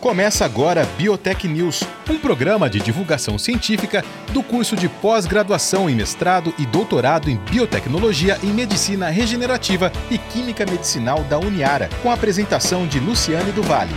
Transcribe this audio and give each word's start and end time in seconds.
Começa 0.00 0.44
agora 0.44 0.84
Biotech 0.98 1.48
News, 1.48 1.82
um 2.08 2.18
programa 2.18 2.68
de 2.68 2.78
divulgação 2.78 3.38
científica 3.38 4.04
do 4.32 4.42
curso 4.42 4.76
de 4.76 4.88
pós-graduação 4.88 5.88
em 5.88 5.94
mestrado 5.94 6.54
e 6.58 6.66
doutorado 6.66 7.30
em 7.30 7.36
biotecnologia 7.36 8.38
e 8.42 8.46
medicina 8.46 9.08
regenerativa 9.08 9.90
e 10.10 10.18
química 10.18 10.66
medicinal 10.66 11.24
da 11.24 11.38
Uniara, 11.38 11.88
com 12.02 12.10
a 12.10 12.14
apresentação 12.14 12.86
de 12.86 13.00
Luciane 13.00 13.52
do 13.52 13.62
Vale. 13.62 13.94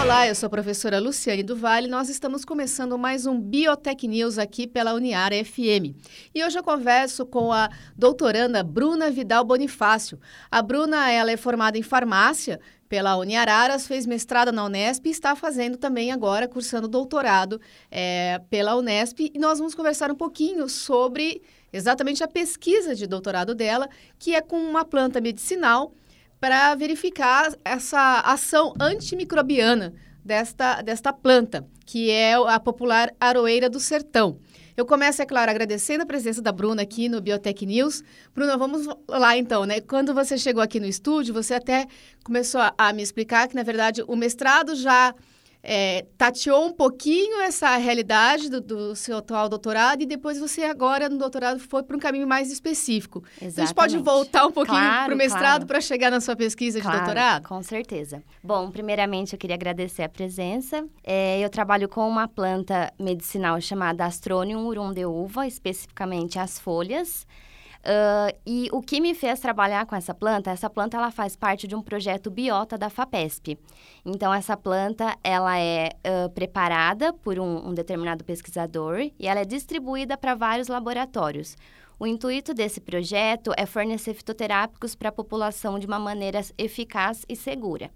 Olá, 0.00 0.28
eu 0.28 0.34
sou 0.34 0.46
a 0.46 0.50
professora 0.50 1.00
Luciane 1.00 1.42
do 1.42 1.56
Vale. 1.56 1.88
Nós 1.88 2.08
estamos 2.08 2.44
começando 2.44 2.96
mais 2.96 3.26
um 3.26 3.40
Biotech 3.40 4.06
News 4.06 4.38
aqui 4.38 4.66
pela 4.66 4.94
Uniara 4.94 5.34
FM. 5.44 5.96
E 6.32 6.44
hoje 6.44 6.58
eu 6.58 6.62
converso 6.62 7.26
com 7.26 7.52
a 7.52 7.68
doutoranda 7.96 8.62
Bruna 8.62 9.10
Vidal 9.10 9.44
Bonifácio. 9.44 10.20
A 10.50 10.62
Bruna, 10.62 11.10
ela 11.10 11.32
é 11.32 11.36
formada 11.36 11.76
em 11.76 11.82
farmácia 11.82 12.60
pela 12.88 13.16
Uniararas, 13.16 13.86
fez 13.86 14.06
mestrado 14.06 14.50
na 14.50 14.64
Unesp 14.64 15.06
e 15.06 15.10
está 15.10 15.36
fazendo 15.36 15.76
também 15.76 16.10
agora, 16.10 16.48
cursando 16.48 16.88
doutorado 16.88 17.60
é, 17.90 18.40
pela 18.48 18.76
Unesp. 18.76 19.30
E 19.34 19.38
nós 19.38 19.58
vamos 19.58 19.74
conversar 19.74 20.10
um 20.10 20.14
pouquinho 20.14 20.68
sobre 20.68 21.42
exatamente 21.72 22.24
a 22.24 22.28
pesquisa 22.28 22.94
de 22.94 23.06
doutorado 23.06 23.54
dela, 23.54 23.88
que 24.18 24.34
é 24.34 24.40
com 24.40 24.56
uma 24.56 24.84
planta 24.84 25.20
medicinal 25.20 25.92
para 26.40 26.74
verificar 26.74 27.52
essa 27.64 28.20
ação 28.20 28.72
antimicrobiana 28.80 29.92
desta, 30.24 30.82
desta 30.82 31.12
planta, 31.12 31.66
que 31.84 32.10
é 32.10 32.34
a 32.34 32.60
popular 32.60 33.12
aroeira 33.20 33.68
do 33.68 33.80
sertão. 33.80 34.38
Eu 34.78 34.86
começo, 34.86 35.20
é 35.20 35.26
claro, 35.26 35.50
agradecendo 35.50 36.04
a 36.04 36.06
presença 36.06 36.40
da 36.40 36.52
Bruna 36.52 36.82
aqui 36.82 37.08
no 37.08 37.20
Biotech 37.20 37.66
News. 37.66 38.04
Bruna, 38.32 38.56
vamos 38.56 38.86
lá 39.08 39.36
então, 39.36 39.64
né? 39.64 39.80
Quando 39.80 40.14
você 40.14 40.38
chegou 40.38 40.62
aqui 40.62 40.78
no 40.78 40.86
estúdio, 40.86 41.34
você 41.34 41.54
até 41.54 41.88
começou 42.22 42.60
a, 42.60 42.72
a 42.78 42.92
me 42.92 43.02
explicar 43.02 43.48
que, 43.48 43.56
na 43.56 43.64
verdade, 43.64 44.04
o 44.06 44.14
mestrado 44.14 44.76
já 44.76 45.12
é, 45.62 46.06
tateou 46.16 46.66
um 46.66 46.72
pouquinho 46.72 47.40
essa 47.42 47.76
realidade 47.76 48.48
do, 48.48 48.60
do, 48.60 48.96
seu 48.96 49.18
atual 49.18 49.48
doutorado 49.48 50.02
e 50.02 50.06
depois 50.06 50.38
você 50.38 50.62
agora 50.64 51.08
no 51.08 51.18
doutorado 51.18 51.58
foi 51.58 51.82
para 51.82 51.96
um 51.96 52.00
caminho 52.00 52.26
mais 52.26 52.50
específico. 52.50 53.22
Exatamente. 53.40 53.52
Então, 53.52 53.64
a 53.64 53.66
gente 53.66 53.76
pode 53.76 53.98
voltar 53.98 54.46
um 54.46 54.52
pouquinho 54.52 54.78
claro, 54.78 55.06
para 55.06 55.14
o 55.14 55.18
mestrado 55.18 55.42
claro. 55.42 55.66
para 55.66 55.80
chegar 55.80 56.10
na 56.10 56.20
sua 56.20 56.36
pesquisa 56.36 56.80
claro, 56.80 56.98
de 56.98 57.04
doutorado? 57.04 57.48
Com 57.48 57.62
certeza. 57.62 58.22
Bom, 58.42 58.70
primeiramente 58.70 59.32
eu 59.32 59.38
queria 59.38 59.56
agradecer 59.56 60.02
a 60.02 60.08
presença. 60.08 60.86
É, 61.02 61.40
eu 61.40 61.50
trabalho 61.50 61.88
com 61.88 62.08
uma 62.08 62.28
planta 62.28 62.92
medicinal 62.98 63.60
chamada 63.60 64.04
Astronium 64.04 64.66
urundeuva, 64.66 65.46
especificamente 65.46 66.38
as 66.38 66.58
folhas. 66.58 67.26
Uh, 67.78 68.36
e 68.44 68.68
o 68.72 68.82
que 68.82 69.00
me 69.00 69.14
fez 69.14 69.40
trabalhar 69.40 69.86
com 69.86 69.94
essa 69.94 70.12
planta, 70.12 70.50
essa 70.50 70.68
planta 70.68 70.96
ela 70.96 71.10
faz 71.10 71.36
parte 71.36 71.66
de 71.66 71.74
um 71.74 71.82
projeto 71.82 72.30
biota 72.30 72.76
da 72.76 72.90
FAPESP. 72.90 73.58
Então, 74.04 74.34
essa 74.34 74.56
planta 74.56 75.16
ela 75.22 75.58
é 75.58 75.90
uh, 76.04 76.28
preparada 76.30 77.12
por 77.12 77.38
um, 77.38 77.68
um 77.68 77.74
determinado 77.74 78.24
pesquisador 78.24 79.00
e 79.18 79.26
ela 79.26 79.40
é 79.40 79.44
distribuída 79.44 80.16
para 80.16 80.34
vários 80.34 80.68
laboratórios. 80.68 81.56
O 82.00 82.06
intuito 82.06 82.54
desse 82.54 82.80
projeto 82.80 83.52
é 83.56 83.66
fornecer 83.66 84.14
fitoterápicos 84.14 84.94
para 84.94 85.08
a 85.08 85.12
população 85.12 85.80
de 85.80 85.86
uma 85.86 85.98
maneira 85.98 86.40
eficaz 86.56 87.24
e 87.28 87.34
segura. 87.34 87.90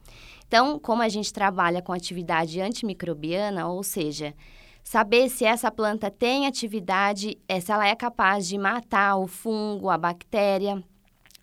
Então, 0.49 0.79
como 0.79 1.03
a 1.03 1.09
gente 1.09 1.33
trabalha 1.33 1.81
com 1.81 1.93
atividade 1.93 2.61
antimicrobiana, 2.61 3.69
ou 3.69 3.83
seja, 3.83 4.35
saber 4.83 5.29
se 5.29 5.45
essa 5.45 5.71
planta 5.71 6.11
tem 6.11 6.47
atividade, 6.47 7.39
eh, 7.49 7.61
se 7.61 7.71
ela 7.71 7.87
é 7.87 7.95
capaz 7.95 8.47
de 8.47 8.59
matar 8.59 9.17
o 9.17 9.27
fungo, 9.27 9.89
a 9.89 9.99
bactéria. 9.99 10.83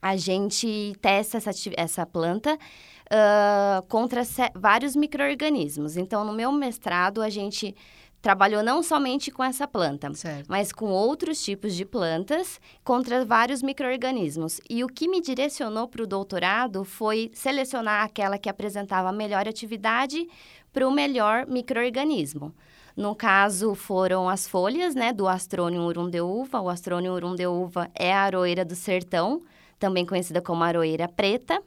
A 0.01 0.15
gente 0.15 0.93
testa 1.01 1.37
essa, 1.37 1.51
essa 1.75 2.05
planta 2.05 2.55
uh, 2.55 3.85
contra 3.87 4.21
vários 4.55 4.95
micro-organismos. 4.95 5.97
Então, 5.97 6.23
no 6.23 6.31
meu 6.31 6.51
mestrado, 6.51 7.21
a 7.21 7.29
gente 7.29 7.75
trabalhou 8.21 8.61
não 8.61 8.83
somente 8.83 9.31
com 9.31 9.43
essa 9.43 9.67
planta, 9.67 10.13
certo. 10.13 10.45
mas 10.49 10.71
com 10.71 10.87
outros 10.87 11.41
tipos 11.41 11.73
de 11.73 11.85
plantas 11.85 12.59
contra 12.83 13.23
vários 13.23 13.61
micro-organismos. 13.61 14.59
E 14.69 14.83
o 14.83 14.87
que 14.87 15.08
me 15.08 15.21
direcionou 15.21 15.87
para 15.87 16.03
o 16.03 16.08
doutorado 16.08 16.83
foi 16.83 17.31
selecionar 17.33 18.03
aquela 18.03 18.37
que 18.37 18.49
apresentava 18.49 19.11
melhor 19.11 19.47
atividade 19.47 20.27
para 20.71 20.87
o 20.87 20.91
melhor 20.91 21.47
micro-organismo. 21.47 22.53
No 22.95 23.16
caso, 23.16 23.76
foram 23.76 24.30
as 24.30 24.48
folhas, 24.48 24.95
né, 24.95 25.14
do 25.14 25.27
Astronium 25.27 25.86
urundeuva. 25.86 26.61
O 26.61 26.70
Astronium 26.70 27.14
urundeuva 27.14 27.89
é 27.95 28.14
a 28.14 28.22
aroeira 28.22 28.66
do 28.66 28.76
sertão, 28.76 29.42
também 29.77 30.05
conhecida 30.05 30.42
como 30.42 30.64
aroeira 30.64 31.08
preta. 31.08 31.61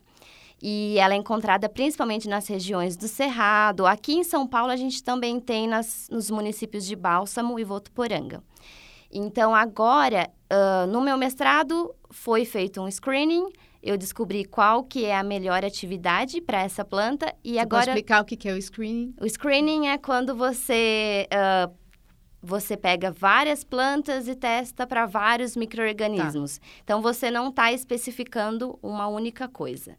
E 0.62 0.96
ela 0.98 1.14
é 1.14 1.16
encontrada 1.16 1.68
principalmente 1.68 2.28
nas 2.28 2.46
regiões 2.46 2.96
do 2.96 3.08
Cerrado. 3.08 3.84
Aqui 3.84 4.14
em 4.14 4.22
São 4.22 4.46
Paulo, 4.46 4.70
a 4.70 4.76
gente 4.76 5.02
também 5.02 5.40
tem 5.40 5.66
nas, 5.66 6.08
nos 6.08 6.30
municípios 6.30 6.86
de 6.86 6.94
Bálsamo 6.94 7.58
e 7.58 7.64
Votuporanga. 7.64 8.42
Então, 9.10 9.54
agora, 9.54 10.30
uh, 10.50 10.86
no 10.86 11.00
meu 11.00 11.18
mestrado, 11.18 11.92
foi 12.10 12.44
feito 12.44 12.80
um 12.80 12.88
screening 12.88 13.46
eu 13.82 13.98
descobri 13.98 14.44
qual 14.44 14.84
que 14.84 15.04
é 15.04 15.16
a 15.16 15.22
melhor 15.22 15.64
atividade 15.64 16.40
para 16.40 16.62
essa 16.62 16.84
planta 16.84 17.34
e 17.42 17.54
você 17.54 17.58
agora... 17.58 17.84
Pode 17.86 17.90
explicar 17.90 18.22
o 18.22 18.24
que 18.24 18.48
é 18.48 18.52
o 18.52 18.62
screening? 18.62 19.14
O 19.20 19.28
screening 19.28 19.88
é 19.88 19.98
quando 19.98 20.36
você... 20.36 21.26
Uh, 21.32 21.82
você 22.44 22.76
pega 22.76 23.12
várias 23.12 23.62
plantas 23.62 24.26
e 24.26 24.34
testa 24.34 24.84
para 24.84 25.06
vários 25.06 25.56
micro-organismos. 25.56 26.58
Tá. 26.58 26.66
Então, 26.82 27.00
você 27.00 27.30
não 27.30 27.50
está 27.50 27.72
especificando 27.72 28.76
uma 28.82 29.06
única 29.06 29.46
coisa. 29.46 29.96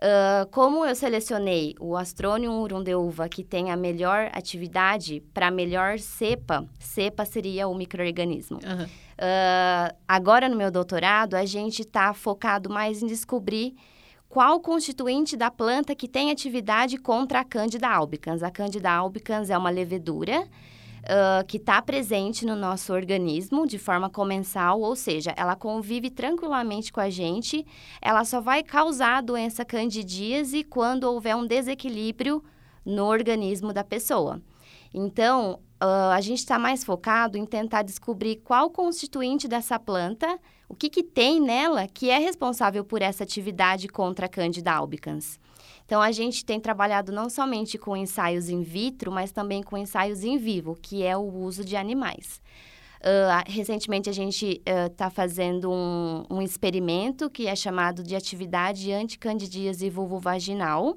Uh, 0.00 0.48
como 0.50 0.86
eu 0.86 0.94
selecionei 0.94 1.74
o 1.78 1.94
Astronium 1.94 2.62
urundeuva, 2.62 3.28
que 3.28 3.44
tem 3.44 3.70
a 3.70 3.76
melhor 3.76 4.30
atividade 4.32 5.22
para 5.34 5.48
a 5.48 5.50
melhor 5.50 5.98
cepa, 5.98 6.64
cepa 6.78 7.26
seria 7.26 7.68
o 7.68 7.74
microorganismo. 7.74 8.58
Uhum. 8.64 8.84
Uh, 8.84 9.94
agora, 10.08 10.48
no 10.48 10.56
meu 10.56 10.70
doutorado, 10.70 11.34
a 11.34 11.44
gente 11.44 11.82
está 11.82 12.14
focado 12.14 12.70
mais 12.70 13.02
em 13.02 13.06
descobrir 13.06 13.74
qual 14.26 14.58
constituinte 14.60 15.36
da 15.36 15.50
planta 15.50 15.94
que 15.94 16.08
tem 16.08 16.30
atividade 16.30 16.96
contra 16.96 17.40
a 17.40 17.44
Candida 17.44 17.88
albicans. 17.88 18.42
A 18.42 18.50
Candida 18.50 18.90
albicans 18.90 19.50
é 19.50 19.58
uma 19.58 19.68
levedura 19.68 20.48
uh, 21.04 21.44
que 21.46 21.56
está 21.56 21.80
presente 21.80 22.44
no 22.44 22.56
nosso 22.56 22.92
organismo 22.92 23.66
de 23.66 23.78
forma 23.78 24.10
comensal, 24.10 24.80
ou 24.80 24.94
seja, 24.96 25.32
ela 25.36 25.56
convive 25.56 26.10
tranquilamente 26.10 26.92
com 26.92 27.00
a 27.00 27.10
gente, 27.10 27.66
ela 28.00 28.24
só 28.24 28.40
vai 28.40 28.62
causar 28.62 29.18
a 29.18 29.20
doença 29.20 29.64
candidíase 29.64 30.64
quando 30.64 31.04
houver 31.04 31.36
um 31.36 31.46
desequilíbrio 31.46 32.42
no 32.84 33.04
organismo 33.04 33.72
da 33.72 33.84
pessoa. 33.84 34.40
Então, 34.92 35.60
uh, 35.82 36.12
a 36.12 36.20
gente 36.20 36.38
está 36.38 36.58
mais 36.58 36.84
focado 36.84 37.38
em 37.38 37.46
tentar 37.46 37.82
descobrir 37.82 38.36
qual 38.36 38.70
constituinte 38.70 39.46
dessa 39.46 39.78
planta, 39.78 40.38
o 40.68 40.74
que, 40.74 40.88
que 40.88 41.02
tem 41.02 41.40
nela 41.40 41.86
que 41.86 42.10
é 42.10 42.18
responsável 42.18 42.84
por 42.84 43.02
essa 43.02 43.24
atividade 43.24 43.88
contra 43.88 44.26
a 44.26 44.28
Candida 44.28 44.72
albicans. 44.72 45.38
Então, 45.90 46.00
a 46.00 46.12
gente 46.12 46.44
tem 46.44 46.60
trabalhado 46.60 47.10
não 47.10 47.28
somente 47.28 47.76
com 47.76 47.96
ensaios 47.96 48.48
in 48.48 48.62
vitro, 48.62 49.10
mas 49.10 49.32
também 49.32 49.60
com 49.60 49.76
ensaios 49.76 50.22
em 50.22 50.38
vivo, 50.38 50.78
que 50.80 51.02
é 51.02 51.16
o 51.16 51.22
uso 51.22 51.64
de 51.64 51.74
animais. 51.74 52.40
Uh, 53.00 53.50
recentemente, 53.50 54.08
a 54.08 54.12
gente 54.12 54.62
está 54.64 55.08
uh, 55.08 55.10
fazendo 55.10 55.68
um, 55.68 56.24
um, 56.30 56.40
experimento 56.40 57.28
que 57.28 57.48
é 57.48 57.56
chamado 57.56 58.04
de 58.04 58.14
atividade 58.14 58.92
anticandidíase 58.92 59.90
vulvovaginal, 59.90 60.96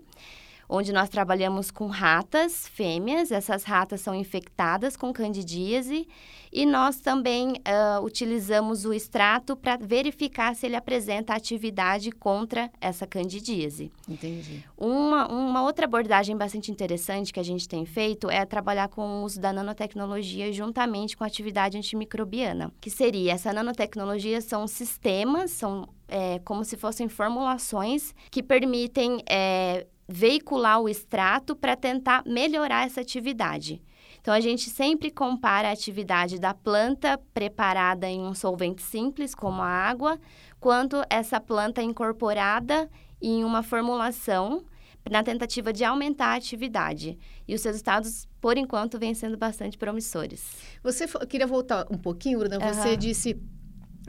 onde 0.74 0.92
nós 0.92 1.08
trabalhamos 1.08 1.70
com 1.70 1.86
ratas 1.86 2.68
fêmeas. 2.68 3.32
Essas 3.32 3.64
ratas 3.64 4.02
são 4.02 4.16
infectadas 4.16 4.98
com 4.98 5.14
candidíase 5.14 6.08
e 6.52 6.66
nós 6.66 7.00
também 7.00 7.52
uh, 7.52 8.04
utilizamos 8.04 8.84
o 8.84 8.92
extrato 8.92 9.56
para 9.56 9.78
verificar 9.78 10.56
se 10.56 10.66
ele 10.66 10.76
apresenta 10.76 11.36
atividade 11.36 12.12
contra 12.12 12.72
essa 12.82 13.06
candidíase. 13.06 13.92
Entendi. 14.10 14.66
Uma, 14.76 15.28
uma 15.28 15.62
outra 15.62 15.86
abordagem 15.86 16.36
bastante 16.36 16.72
interessante 16.72 17.32
que 17.32 17.40
a 17.40 17.44
gente 17.44 17.70
tem 17.70 17.86
feito 17.86 18.28
é 18.28 18.44
trabalhar 18.44 18.88
com 18.88 19.02
o 19.02 19.24
uso 19.24 19.40
da 19.40 19.54
nanotecnologia 19.54 20.52
juntamente 20.52 21.16
com 21.16 21.24
a 21.24 21.28
atividade 21.28 21.78
antimicrobiana, 21.78 22.72
que 22.82 22.90
seria, 22.90 23.34
essa 23.34 23.54
nanotecnologia 23.54 24.42
são 24.42 24.66
sistemas, 24.66 25.52
são 25.52 25.88
é, 26.08 26.40
como 26.40 26.64
se 26.64 26.78
fossem 26.78 27.08
formulações 27.08 28.14
que 28.30 28.44
permitem 28.44 29.24
é, 29.28 29.88
veicular 30.08 30.82
o 30.82 30.90
extrato 30.90 31.56
para 31.56 31.76
tentar 31.76 32.24
melhorar 32.26 32.86
essa 32.86 33.02
atividade. 33.02 33.82
Então, 34.20 34.34
a 34.34 34.40
gente 34.40 34.70
sempre 34.70 35.12
compara 35.12 35.68
a 35.68 35.74
atividade 35.74 36.40
da 36.40 36.54
planta 36.54 37.20
preparada 37.34 38.08
em 38.08 38.22
um 38.22 38.34
solvente 38.34 38.82
simples, 38.82 39.36
como 39.36 39.62
a 39.62 39.68
água, 39.68 40.18
quanto 40.60 41.04
essa 41.10 41.42
planta 41.42 41.82
incorporada 41.82 42.90
em 43.22 43.44
uma 43.44 43.62
formulação 43.62 44.64
na 45.10 45.22
tentativa 45.22 45.74
de 45.74 45.84
aumentar 45.84 46.28
a 46.28 46.36
atividade. 46.36 47.20
E 47.46 47.54
os 47.54 47.64
resultados, 47.64 48.26
por 48.40 48.58
enquanto, 48.58 48.98
vêm 48.98 49.14
sendo 49.14 49.38
bastante 49.38 49.78
promissores. 49.78 50.42
Você 50.82 51.06
queria 51.28 51.48
voltar 51.48 51.86
um 51.90 51.98
pouquinho, 51.98 52.40
Bruna? 52.40 52.60
Você 52.60 52.92
uhum. 52.92 52.98
disse 52.98 53.38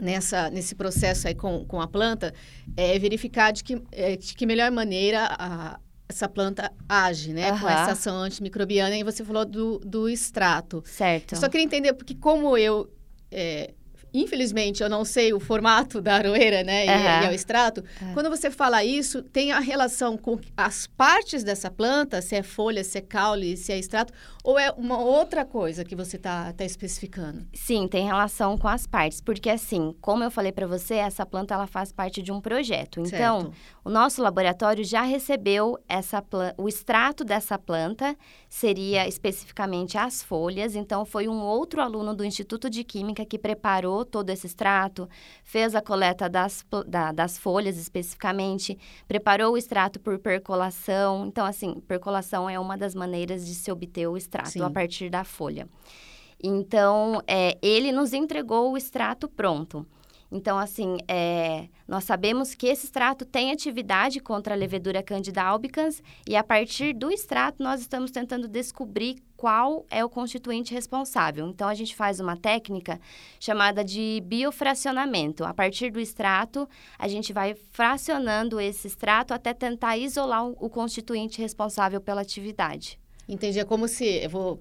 nessa, 0.00 0.50
nesse 0.50 0.75
processo 0.75 1.29
aí 1.29 1.35
com, 1.35 1.64
com 1.64 1.81
a 1.81 1.87
planta, 1.87 2.32
é 2.76 2.99
verificar 2.99 3.52
de 3.52 3.62
que, 3.62 3.82
é, 3.93 4.17
de 4.17 4.35
que 4.35 4.46
melhor 4.46 4.70
maneira 4.70 5.29
a, 5.38 5.79
essa 6.08 6.29
planta 6.29 6.73
age, 6.88 7.32
né? 7.32 7.50
Com 7.50 7.67
Aham. 7.67 7.70
essa 7.70 7.93
ação 7.93 8.17
antimicrobiana. 8.17 8.96
E 8.96 9.02
você 9.02 9.25
falou 9.25 9.44
do, 9.44 9.79
do 9.79 10.08
extrato. 10.08 10.82
Certo. 10.87 11.35
Eu 11.35 11.38
só 11.38 11.49
queria 11.49 11.64
entender, 11.64 11.93
porque 11.93 12.14
como 12.14 12.56
eu... 12.56 12.91
é, 13.31 13.73
infelizmente, 14.14 14.82
eu 14.82 14.88
não 14.88 15.05
sei 15.05 15.32
o 15.32 15.40
formato 15.40 16.00
da 16.00 16.14
aroeira, 16.14 16.62
né? 16.62 16.87
E, 16.87 16.88
Aham. 16.88 17.25
e 17.25 17.28
o 17.28 17.32
extrato. 17.32 17.84
É. 18.00 18.12
Quando 18.14 18.31
você 18.31 18.50
fala 18.50 18.84
isso, 18.84 19.22
tem 19.22 19.50
a 19.50 19.58
relação 19.58 20.16
com 20.16 20.38
as 20.56 20.87
partes 20.87 21.43
dessa 21.43 21.70
planta, 21.70 22.22
se 22.22 22.37
é 22.37 22.43
folha, 22.43 22.84
se 22.84 22.99
é 22.99 23.00
caule, 23.00 23.56
se 23.56 23.72
é 23.72 23.78
extrato, 23.78 24.12
ou 24.44 24.58
é 24.58 24.70
uma 24.72 24.99
outra 24.99 25.44
coisa 25.44 25.84
que 25.84 25.96
você 25.96 26.16
está 26.16 26.52
tá 26.52 26.64
especificando? 26.64 27.46
Sim, 27.52 27.88
tem 27.88 28.06
relação 28.06 28.56
com 28.56 28.69
as 28.69 28.87
partes, 28.87 29.20
porque 29.20 29.50
assim, 29.50 29.94
como 30.00 30.22
eu 30.22 30.31
falei 30.31 30.52
para 30.52 30.66
você, 30.66 30.94
essa 30.94 31.26
planta 31.26 31.55
ela 31.55 31.66
faz 31.66 31.90
parte 31.90 32.22
de 32.22 32.31
um 32.31 32.40
projeto. 32.40 33.00
Então, 33.00 33.40
Certo. 33.40 33.55
o 33.84 33.90
nosso 33.90 34.22
laboratório 34.22 34.84
já 34.84 35.02
recebeu 35.02 35.78
essa 35.88 36.22
o 36.56 36.69
extrato 36.69 37.25
dessa 37.25 37.58
planta, 37.58 38.16
seria 38.54 39.08
especificamente 39.08 39.98
as 39.98 40.22
folhas. 40.22 40.76
Então, 40.76 41.04
foi 41.04 41.26
um 41.26 41.42
outro 41.42 41.80
aluno 41.80 42.14
do 42.14 42.24
Instituto 42.24 42.70
de 42.70 42.84
Química 42.84 43.26
que 43.26 43.36
preparou 43.36 44.04
todo 44.04 44.30
esse 44.30 44.46
extrato, 44.46 45.08
fez 45.42 45.74
a 45.74 45.82
coleta 45.82 46.28
das, 46.28 46.64
da- 46.86 47.10
das 47.10 47.36
folhas 47.36 47.76
especificamente, 47.76 48.78
preparou 49.08 49.54
o 49.54 49.58
extrato 49.58 49.98
por 49.98 50.20
percolação. 50.20 51.26
Então, 51.26 51.44
assim, 51.44 51.80
percolação 51.88 52.48
é 52.48 52.56
uma 52.56 52.78
das 52.78 52.94
maneiras 52.94 53.44
de 53.44 53.56
se 53.56 53.72
obter 53.72 54.06
o 54.06 54.16
extrato 54.16 54.50
Sim. 54.50 54.62
a 54.62 54.70
partir 54.70 55.10
da 55.10 55.24
folha. 55.24 55.68
Então, 56.40 57.20
é, 57.26 57.58
ele 57.60 57.90
nos 57.90 58.12
entregou 58.12 58.70
o 58.70 58.76
extrato 58.76 59.28
pronto. 59.28 59.84
Então, 60.34 60.58
assim, 60.58 60.98
é, 61.06 61.69
nós 61.86 62.02
sabemos 62.02 62.56
que 62.56 62.66
esse 62.66 62.86
extrato 62.86 63.25
tem 63.25 63.52
atividade 63.52 64.19
contra 64.19 64.52
a 64.52 64.56
levedura 64.56 65.00
Candida 65.00 65.40
albicans 65.44 66.02
e 66.26 66.34
a 66.34 66.42
partir 66.42 66.92
do 66.92 67.08
extrato 67.08 67.62
nós 67.62 67.81
estamos 67.81 68.10
tentando 68.10 68.48
descobrir 68.48 69.22
qual 69.36 69.86
é 69.88 70.04
o 70.04 70.08
constituinte 70.08 70.75
responsável. 70.75 71.46
Então, 71.46 71.69
a 71.69 71.75
gente 71.75 71.94
faz 71.94 72.19
uma 72.19 72.36
técnica 72.36 73.00
chamada 73.38 73.84
de 73.84 74.20
biofracionamento. 74.26 75.44
A 75.44 75.54
partir 75.54 75.92
do 75.92 76.00
extrato, 76.00 76.69
a 76.98 77.06
gente 77.06 77.32
vai 77.32 77.54
fracionando 77.70 78.58
esse 78.58 78.88
extrato 78.88 79.32
até 79.32 79.54
tentar 79.54 79.96
isolar 79.96 80.44
o, 80.44 80.69
constituinte 80.69 81.40
responsável 81.40 82.00
pela 82.00 82.22
atividade. 82.22 82.98
Entendi. 83.28 83.60
É 83.60 83.64
como 83.64 83.87
se. 83.87 84.04
Eu 84.04 84.30
vou 84.30 84.60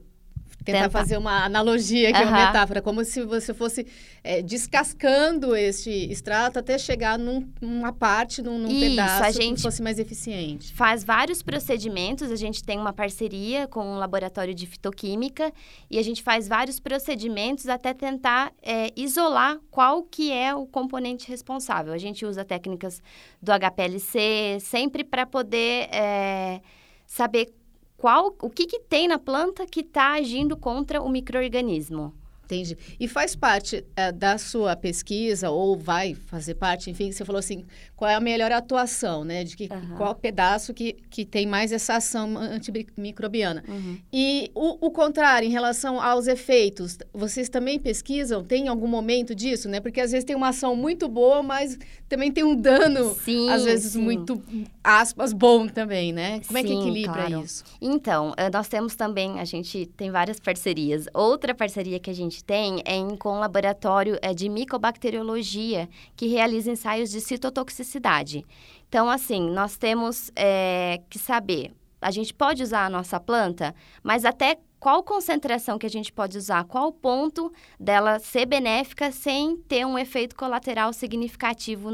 tentar 0.63 0.79
Tenta. 0.83 0.89
fazer 0.91 1.17
uma 1.17 1.43
analogia 1.45 2.09
aqui, 2.09 2.23
uma 2.23 2.31
Aham. 2.37 2.47
metáfora. 2.47 2.81
Como 2.81 3.03
se 3.05 3.23
você 3.23 3.53
fosse 3.53 3.85
é, 4.23 4.41
descascando 4.41 5.55
este 5.55 5.89
extrato 6.11 6.57
até 6.59 6.77
chegar 6.77 7.19
num- 7.19 7.47
numa 7.61 7.91
parte, 7.91 8.41
num, 8.41 8.57
num 8.57 8.69
Isso, 8.69 8.79
pedaço 8.91 9.23
a 9.23 9.27
que 9.27 9.33
gente- 9.33 9.61
fosse 9.61 9.81
mais 9.81 9.99
eficiente. 9.99 10.73
faz 10.73 11.03
vários 11.03 11.41
procedimentos. 11.43 12.31
A 12.31 12.35
gente 12.35 12.63
tem 12.63 12.79
uma 12.79 12.93
parceria 12.93 13.67
com 13.67 13.83
um 13.85 13.97
laboratório 13.97 14.53
de 14.53 14.65
fitoquímica 14.65 15.51
e 15.91 15.99
a 15.99 16.01
gente 16.03 16.23
faz 16.23 16.47
vários 16.47 16.79
procedimentos 16.79 17.67
até 17.67 17.93
tentar 17.93 18.51
é, 18.61 18.89
isolar 18.95 19.57
qual 19.69 20.03
que 20.03 20.31
é 20.31 20.55
o 20.55 20.65
componente 20.65 21.27
responsável. 21.29 21.91
A 21.93 21.97
gente 21.97 22.25
usa 22.25 22.45
técnicas 22.45 23.01
do 23.41 23.51
HPLC 23.51 24.57
sempre 24.61 25.03
para 25.03 25.25
poder 25.25 25.87
é, 25.91 26.61
saber 27.05 27.53
qual, 28.03 28.35
o 28.41 28.49
que, 28.49 28.65
que 28.65 28.81
tem 28.81 29.07
na 29.07 29.17
planta 29.17 29.65
que 29.65 29.79
está 29.79 30.15
agindo 30.15 30.57
contra 30.57 31.01
o 31.01 31.07
microorganismo. 31.07 32.13
Entendi. 32.53 32.77
E 32.99 33.07
faz 33.07 33.35
parte 33.35 33.83
eh, 33.95 34.11
da 34.11 34.37
sua 34.37 34.75
pesquisa, 34.75 35.49
ou 35.49 35.75
vai 35.75 36.13
fazer 36.13 36.55
parte, 36.55 36.89
enfim, 36.89 37.11
você 37.11 37.25
falou 37.25 37.39
assim, 37.39 37.65
qual 37.95 38.09
é 38.09 38.15
a 38.15 38.19
melhor 38.19 38.51
atuação, 38.51 39.23
né? 39.23 39.43
De 39.43 39.55
que, 39.55 39.69
Aham. 39.71 39.95
qual 39.95 40.15
pedaço 40.15 40.73
que, 40.73 40.93
que 41.09 41.25
tem 41.25 41.45
mais 41.45 41.71
essa 41.71 41.95
ação 41.95 42.37
antimicrobiana. 42.37 43.63
Uhum. 43.67 43.97
E 44.11 44.51
o, 44.53 44.87
o 44.87 44.91
contrário, 44.91 45.47
em 45.47 45.51
relação 45.51 46.01
aos 46.01 46.27
efeitos, 46.27 46.97
vocês 47.13 47.49
também 47.49 47.79
pesquisam? 47.79 48.43
Tem 48.43 48.67
algum 48.67 48.87
momento 48.87 49.33
disso, 49.33 49.67
né? 49.69 49.79
Porque 49.79 50.01
às 50.01 50.11
vezes 50.11 50.25
tem 50.25 50.35
uma 50.35 50.49
ação 50.49 50.75
muito 50.75 51.07
boa, 51.07 51.41
mas 51.41 51.77
também 52.07 52.31
tem 52.31 52.43
um 52.43 52.55
dano, 52.55 53.15
Sim, 53.15 53.49
às 53.49 53.63
vezes 53.63 53.93
sim. 53.93 54.01
muito, 54.01 54.43
aspas, 54.83 55.33
bom 55.33 55.67
também, 55.67 56.11
né? 56.13 56.41
Como 56.45 56.57
é 56.57 56.61
que 56.61 56.69
Sim, 56.69 56.79
equilibra 56.79 57.27
claro. 57.27 57.43
isso? 57.43 57.63
Então, 57.81 58.33
eh, 58.37 58.49
nós 58.51 58.67
temos 58.67 58.95
também, 58.95 59.39
a 59.39 59.45
gente 59.45 59.85
tem 59.97 60.11
várias 60.11 60.39
parcerias. 60.39 61.07
Outra 61.13 61.55
parceria 61.55 61.99
que 61.99 62.09
a 62.09 62.13
gente 62.13 62.42
tem 62.45 62.81
é 62.85 62.95
em, 62.95 63.15
com 63.15 63.39
laboratório 63.39 64.17
eh, 64.21 64.33
de 64.33 64.49
micobacteriologia, 64.49 65.89
que 66.15 66.27
realiza 66.27 66.71
ensaios 66.71 67.09
de 67.09 67.21
citotoxicidade. 67.21 68.45
Então, 68.87 69.09
assim, 69.09 69.49
nós 69.49 69.77
temos 69.77 70.31
eh, 70.35 71.01
que 71.09 71.17
saber, 71.17 71.73
a 72.01 72.11
gente 72.11 72.33
pode 72.33 72.61
usar 72.61 72.85
a 72.85 72.89
nossa 72.89 73.19
planta, 73.19 73.73
mas 74.03 74.25
até 74.25 74.57
qual 74.83 75.01
concentração 75.01 75.79
que 75.79 75.85
a 75.85 75.89
gente 75.89 76.11
pode 76.11 76.37
usar, 76.37 76.65
qual 76.65 76.91
ponto 76.91 77.53
dela 77.79 78.19
ser 78.19 78.45
benéfica 78.45 79.13
sem 79.13 79.55
ter 79.55 79.85
um 79.85 79.97
efeito 79.97 80.35
colateral 80.35 80.91
significativo 80.91 81.89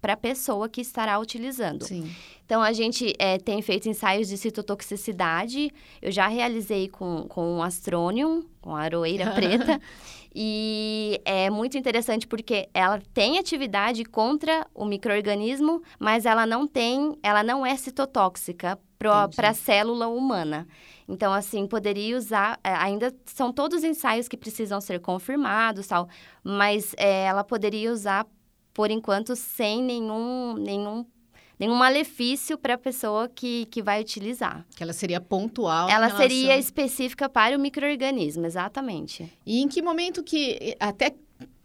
para 0.00 0.12
a 0.12 0.16
pessoa 0.16 0.68
que 0.68 0.80
estará 0.80 1.18
utilizando. 1.18 1.84
Sim. 1.84 2.08
Então, 2.46 2.62
a 2.62 2.72
gente 2.72 3.12
eh, 3.18 3.38
tem 3.38 3.60
feito 3.62 3.88
ensaios 3.88 4.28
de 4.28 4.36
citotoxicidade. 4.36 5.72
Eu 6.00 6.12
já 6.12 6.28
realizei 6.28 6.88
com, 6.88 7.26
com 7.28 7.58
o 7.58 7.62
astrônium, 7.64 8.44
com 8.60 8.76
a 8.76 8.80
aroeira 8.82 9.30
preta. 9.34 9.80
E 10.32 11.20
é 11.24 11.50
muito 11.50 11.76
interessante 11.76 12.28
porque 12.28 12.68
ela 12.72 13.02
tem 13.12 13.40
atividade 13.40 14.04
contra 14.04 14.64
o 14.72 14.84
microorganismo, 14.84 15.82
mas 15.98 16.24
ela 16.24 16.46
não 16.46 16.64
tem, 16.64 17.18
ela 17.24 17.42
não 17.42 17.66
é 17.66 17.76
citotóxica 17.76 18.78
para 19.00 19.48
a 19.48 19.54
célula 19.54 20.06
humana. 20.06 20.68
Então, 21.10 21.32
assim, 21.32 21.66
poderia 21.66 22.16
usar. 22.16 22.58
eh, 22.62 22.72
ainda 22.74 23.12
são 23.26 23.52
todos 23.52 23.82
ensaios 23.84 24.28
que 24.28 24.36
precisam 24.36 24.80
ser 24.80 25.00
confirmados, 25.00 25.86
tal, 25.88 26.08
mas 26.42 26.94
eh, 26.96 27.24
ela 27.24 27.42
poderia 27.44 27.92
usar 27.92 28.26
por 28.72 28.90
enquanto 28.90 29.34
sem 29.34 29.82
nenhum, 29.82 30.54
nenhum, 30.54 31.04
nenhum 31.58 31.74
malefício 31.74 32.56
para 32.56 32.74
a 32.74 32.78
pessoa 32.78 33.28
que, 33.28 33.66
que 33.66 33.82
vai 33.82 34.00
utilizar. 34.00 34.64
Que 34.76 34.82
ela 34.82 34.92
seria 34.92 35.20
pontual. 35.20 35.88
Ela 35.90 36.06
relação- 36.06 36.18
seria 36.18 36.56
específica 36.56 37.28
para 37.28 37.56
o 37.56 37.60
microorganismo, 37.60 38.46
exatamente. 38.46 39.30
E 39.44 39.60
em 39.60 39.66
que 39.68 39.82
momento 39.82 40.22
que, 40.22 40.76
até 40.78 41.14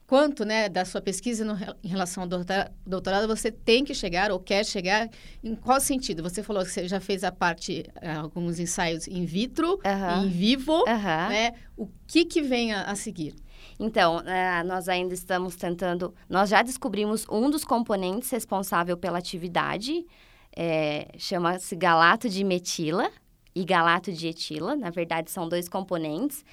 quanto, 0.08 0.46
né, 0.46 0.70
da 0.70 0.86
sua 0.86 1.02
pesquisa 1.02 1.44
no 1.44 1.56
em 1.84 1.88
relação 1.88 2.24
ao 2.24 2.30
doutora- 2.30 2.72
doutorado, 2.86 3.28
você 3.28 3.52
tem 3.52 3.84
que 3.84 3.94
chegar 3.94 4.32
ou 4.32 4.40
quer 4.40 4.66
chegar? 4.66 5.10
Em 5.44 5.56
qual 5.56 5.80
sentido? 5.80 6.22
Você 6.24 6.44
falou 6.44 6.64
que 6.64 6.70
você 6.72 6.88
já 6.88 7.00
fez 7.00 7.24
a 7.24 7.32
parte, 7.32 7.84
eh, 8.02 8.12
alguns 8.12 8.60
ensaios 8.60 9.08
in 9.08 9.26
vitro, 9.26 9.80
Aham. 9.86 10.26
em 10.26 10.30
vivo, 10.30 10.84
né? 11.30 11.54
O 11.76 11.88
que 12.08 12.24
que 12.26 12.42
vem 12.42 12.72
a, 12.72 12.84
a 12.84 12.96
seguir? 12.96 13.36
Então, 13.80 14.22
eh, 14.26 14.64
nós 14.64 14.88
ainda 14.88 15.14
estamos 15.14 15.56
tentando. 15.56 16.14
Nós 16.30 16.50
já 16.50 16.62
descobrimos 16.62 17.26
um 17.30 17.50
dos 17.50 17.64
componentes 17.66 18.30
responsável 18.30 18.96
pela 18.96 19.18
atividade, 19.18 20.06
eh, 20.56 21.08
chama-se 21.18 21.76
galato 21.76 22.30
de 22.30 22.44
metila 22.44 23.10
e 23.56 23.66
galato 23.66 24.12
de 24.14 24.28
etila. 24.28 24.76
Na 24.76 24.90
verdade, 24.92 25.32
são 25.32 25.50
dois 25.50 25.68
componentes. 25.68 26.46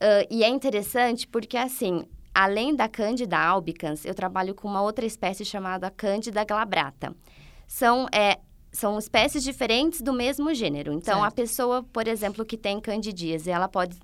Ah, 0.00 0.26
e 0.30 0.42
é 0.44 0.48
interessante 0.48 1.26
porque, 1.26 1.56
assim, 1.56 2.04
além 2.34 2.74
da 2.74 2.88
Candida 2.88 3.38
albicans, 3.38 4.04
eu 4.04 4.14
trabalho 4.14 4.54
com 4.54 4.66
uma 4.68 4.82
outra 4.82 5.06
espécie 5.06 5.44
chamada 5.44 5.90
Candida 5.90 6.44
glabrata. 6.44 7.14
São, 7.66 8.06
é, 8.12 8.38
são 8.72 8.98
espécies 8.98 9.42
diferentes 9.42 10.02
do 10.02 10.12
mesmo 10.12 10.52
gênero. 10.52 10.92
Então, 10.92 11.20
a 11.20 11.26
Certo. 11.26 11.34
pessoa, 11.36 11.82
por 11.92 12.08
exemplo, 12.08 12.44
que 12.44 12.56
tem 12.58 12.80
candidíase, 12.80 13.50
ela 13.50 13.68
pode 13.68 13.98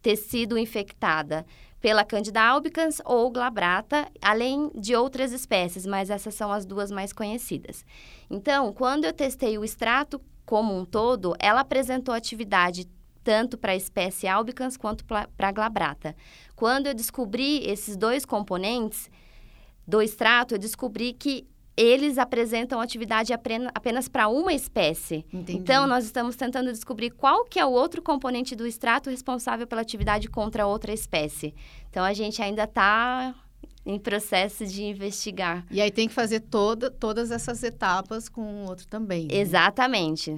ter 0.00 0.16
sido 0.16 0.56
infectada 0.56 1.44
pela 1.80 2.04
Candida 2.04 2.40
albicans 2.40 3.00
ou 3.04 3.30
glabrata, 3.30 4.08
além 4.22 4.70
de 4.74 4.94
outras 4.96 5.32
espécies, 5.32 5.84
mas 5.84 6.08
essas 6.08 6.34
são 6.34 6.50
as 6.50 6.64
duas 6.64 6.90
mais 6.90 7.12
conhecidas. 7.12 7.84
Então, 8.30 8.72
quando 8.72 9.04
eu 9.04 9.12
testei 9.12 9.58
o 9.58 9.64
extrato 9.64 10.20
como 10.46 10.74
um 10.74 10.84
todo, 10.84 11.34
ela 11.38 11.60
apresentou 11.60 12.14
atividade 12.14 12.86
tanto 13.22 13.56
para 13.56 13.72
a 13.72 13.76
espécie 13.76 14.28
albicans 14.28 14.76
quanto 14.76 15.04
para 15.04 15.28
a 15.38 15.52
glabrata. 15.52 16.14
Quando 16.54 16.86
eu 16.86 16.94
descobri 16.94 17.64
esses 17.68 17.96
dois 17.96 18.24
componentes 18.24 19.10
do 19.86 20.00
extrato, 20.00 20.54
eu 20.54 20.58
descobri 20.58 21.12
que 21.12 21.46
eles 21.76 22.18
apresentam 22.18 22.80
atividade 22.80 23.32
apenas 23.32 24.08
para 24.08 24.28
uma 24.28 24.52
espécie. 24.52 25.26
Entendi. 25.32 25.58
Então, 25.58 25.86
nós 25.86 26.04
estamos 26.04 26.36
tentando 26.36 26.70
descobrir 26.70 27.10
qual 27.10 27.44
que 27.44 27.58
é 27.58 27.66
o 27.66 27.70
outro 27.70 28.00
componente 28.00 28.54
do 28.54 28.66
extrato 28.66 29.10
responsável 29.10 29.66
pela 29.66 29.80
atividade 29.80 30.28
contra 30.28 30.66
outra 30.66 30.92
espécie. 30.92 31.52
Então, 31.90 32.04
a 32.04 32.12
gente 32.12 32.40
ainda 32.40 32.62
está 32.62 33.34
em 33.84 33.98
processo 33.98 34.64
de 34.64 34.84
investigar. 34.84 35.66
E 35.70 35.80
aí 35.80 35.90
tem 35.90 36.06
que 36.06 36.14
fazer 36.14 36.40
toda, 36.40 36.90
todas 36.90 37.30
essas 37.30 37.62
etapas 37.62 38.28
com 38.28 38.40
o 38.40 38.68
outro 38.68 38.86
também. 38.86 39.26
né? 39.26 39.34
Exatamente. 39.36 40.30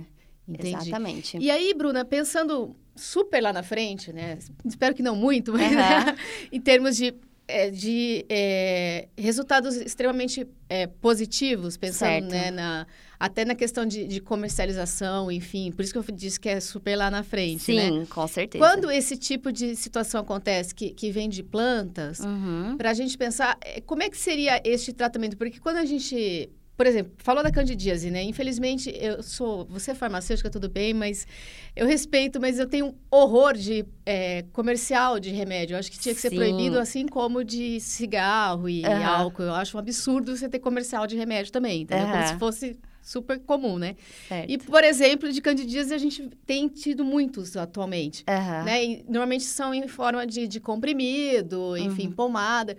Entendi. 0.49 0.75
Exatamente. 0.75 1.39
E 1.39 1.51
aí, 1.51 1.75
Bruna, 1.75 2.05
pensando 2.05 2.75
super 2.97 3.43
lá 3.43 3.53
na 3.53 3.63
frente, 3.63 4.13
né? 4.13 4.39
Espero 4.65 4.95
que 4.95 5.03
não 5.03 5.15
muito, 5.15 5.53
mas 5.53 5.73
Aham. 5.73 6.17
em 6.51 6.61
termos 6.61 6.97
de, 6.97 7.15
é, 7.47 7.71
de 7.71 8.25
é, 8.29 9.09
resultados 9.17 9.77
extremamente 9.77 10.47
é, 10.69 10.87
positivos, 10.87 11.77
pensando 11.77 12.29
né, 12.29 12.51
na 12.51 12.87
até 13.19 13.45
na 13.45 13.55
questão 13.55 13.87
de, 13.87 14.07
de, 14.07 14.21
comercialização, 14.21 15.31
enfim, 15.33 15.73
por 15.73 15.83
isso 15.83 15.93
que 15.93 15.99
eu 15.99 16.15
disse 16.15 16.39
que 16.39 16.49
é 16.49 16.61
super 16.61 16.97
lá 16.97 17.11
na 17.11 17.23
frente, 17.23 17.63
Sim, 17.63 18.01
né? 18.01 18.07
com 18.11 18.27
certeza. 18.27 18.63
Quando 18.63 18.91
esse 18.91 19.17
tipo 19.17 19.51
de 19.51 19.75
situação 19.75 20.21
acontece, 20.21 20.75
que, 20.75 20.91
que 20.91 21.11
vem 21.11 21.29
de 21.29 21.43
plantas, 21.43 22.21
uhum. 22.21 22.77
para 22.77 22.91
a 22.91 22.95
gente 22.95 23.17
pensar, 23.17 23.57
é, 23.63 23.81
como 23.81 24.03
é 24.03 24.11
que 24.11 24.19
seria 24.19 24.61
este 24.65 24.93
tratamento? 24.93 25.37
Porque 25.37 25.59
quando 25.59 25.79
a 25.79 25.85
gente 25.85 26.51
por 26.77 26.87
exemplo, 26.87 27.13
falou 27.19 27.43
da 27.43 27.51
candidíase, 27.51 28.11
né? 28.11 28.23
Infelizmente, 28.23 28.93
eu 28.95 29.23
sou. 29.23 29.65
Você 29.67 29.93
é 29.93 29.95
farmacêutica, 29.95 30.51
tudo 30.51 30.69
bem, 30.69 30.93
mas 30.93 31.27
eu 31.75 31.87
respeito, 31.87 32.39
mas 32.39 32.59
eu 32.59 32.67
tenho 32.67 32.95
horror 33.11 33.55
de 33.55 33.87
é, 34.05 34.45
comercial 34.53 35.19
de 35.19 35.31
remédio. 35.31 35.75
Eu 35.75 35.79
acho 35.79 35.91
que 35.91 35.99
tinha 35.99 36.15
que 36.15 36.21
ser 36.21 36.29
Sim. 36.29 36.37
proibido, 36.37 36.79
assim 36.79 37.07
como 37.07 37.43
de 37.43 37.81
cigarro 37.81 38.69
e 38.69 38.85
uhum. 38.85 39.07
álcool. 39.07 39.45
Eu 39.45 39.55
acho 39.55 39.77
um 39.77 39.81
absurdo 39.81 40.37
você 40.37 40.51
ter 40.51 40.59
comercial 40.59 41.07
de 41.07 41.17
remédio 41.17 41.51
também, 41.51 41.83
entendeu? 41.83 42.07
Uhum. 42.07 42.13
Como 42.13 42.27
se 42.27 42.37
fosse 42.37 42.77
super 43.07 43.39
comum, 43.39 43.79
né? 43.79 43.97
Certo. 44.29 44.51
E, 44.51 44.59
por 44.59 44.85
exemplo, 44.85 45.33
de 45.33 45.41
candidíase 45.41 45.95
a 45.95 45.99
gente 45.99 46.29
tem 46.45 46.69
tido 46.69 47.07
muitos 47.07 47.57
atualmente. 47.57 48.23
Uhum. 48.29 48.65
Né? 48.65 48.85
E, 48.85 49.05
normalmente 49.09 49.45
são 49.45 49.73
em 49.73 49.89
forma 49.89 50.27
de, 50.27 50.47
de 50.47 50.61
comprimido, 50.61 51.75
enfim, 51.79 52.09
uhum. 52.09 52.13
pomada. 52.13 52.77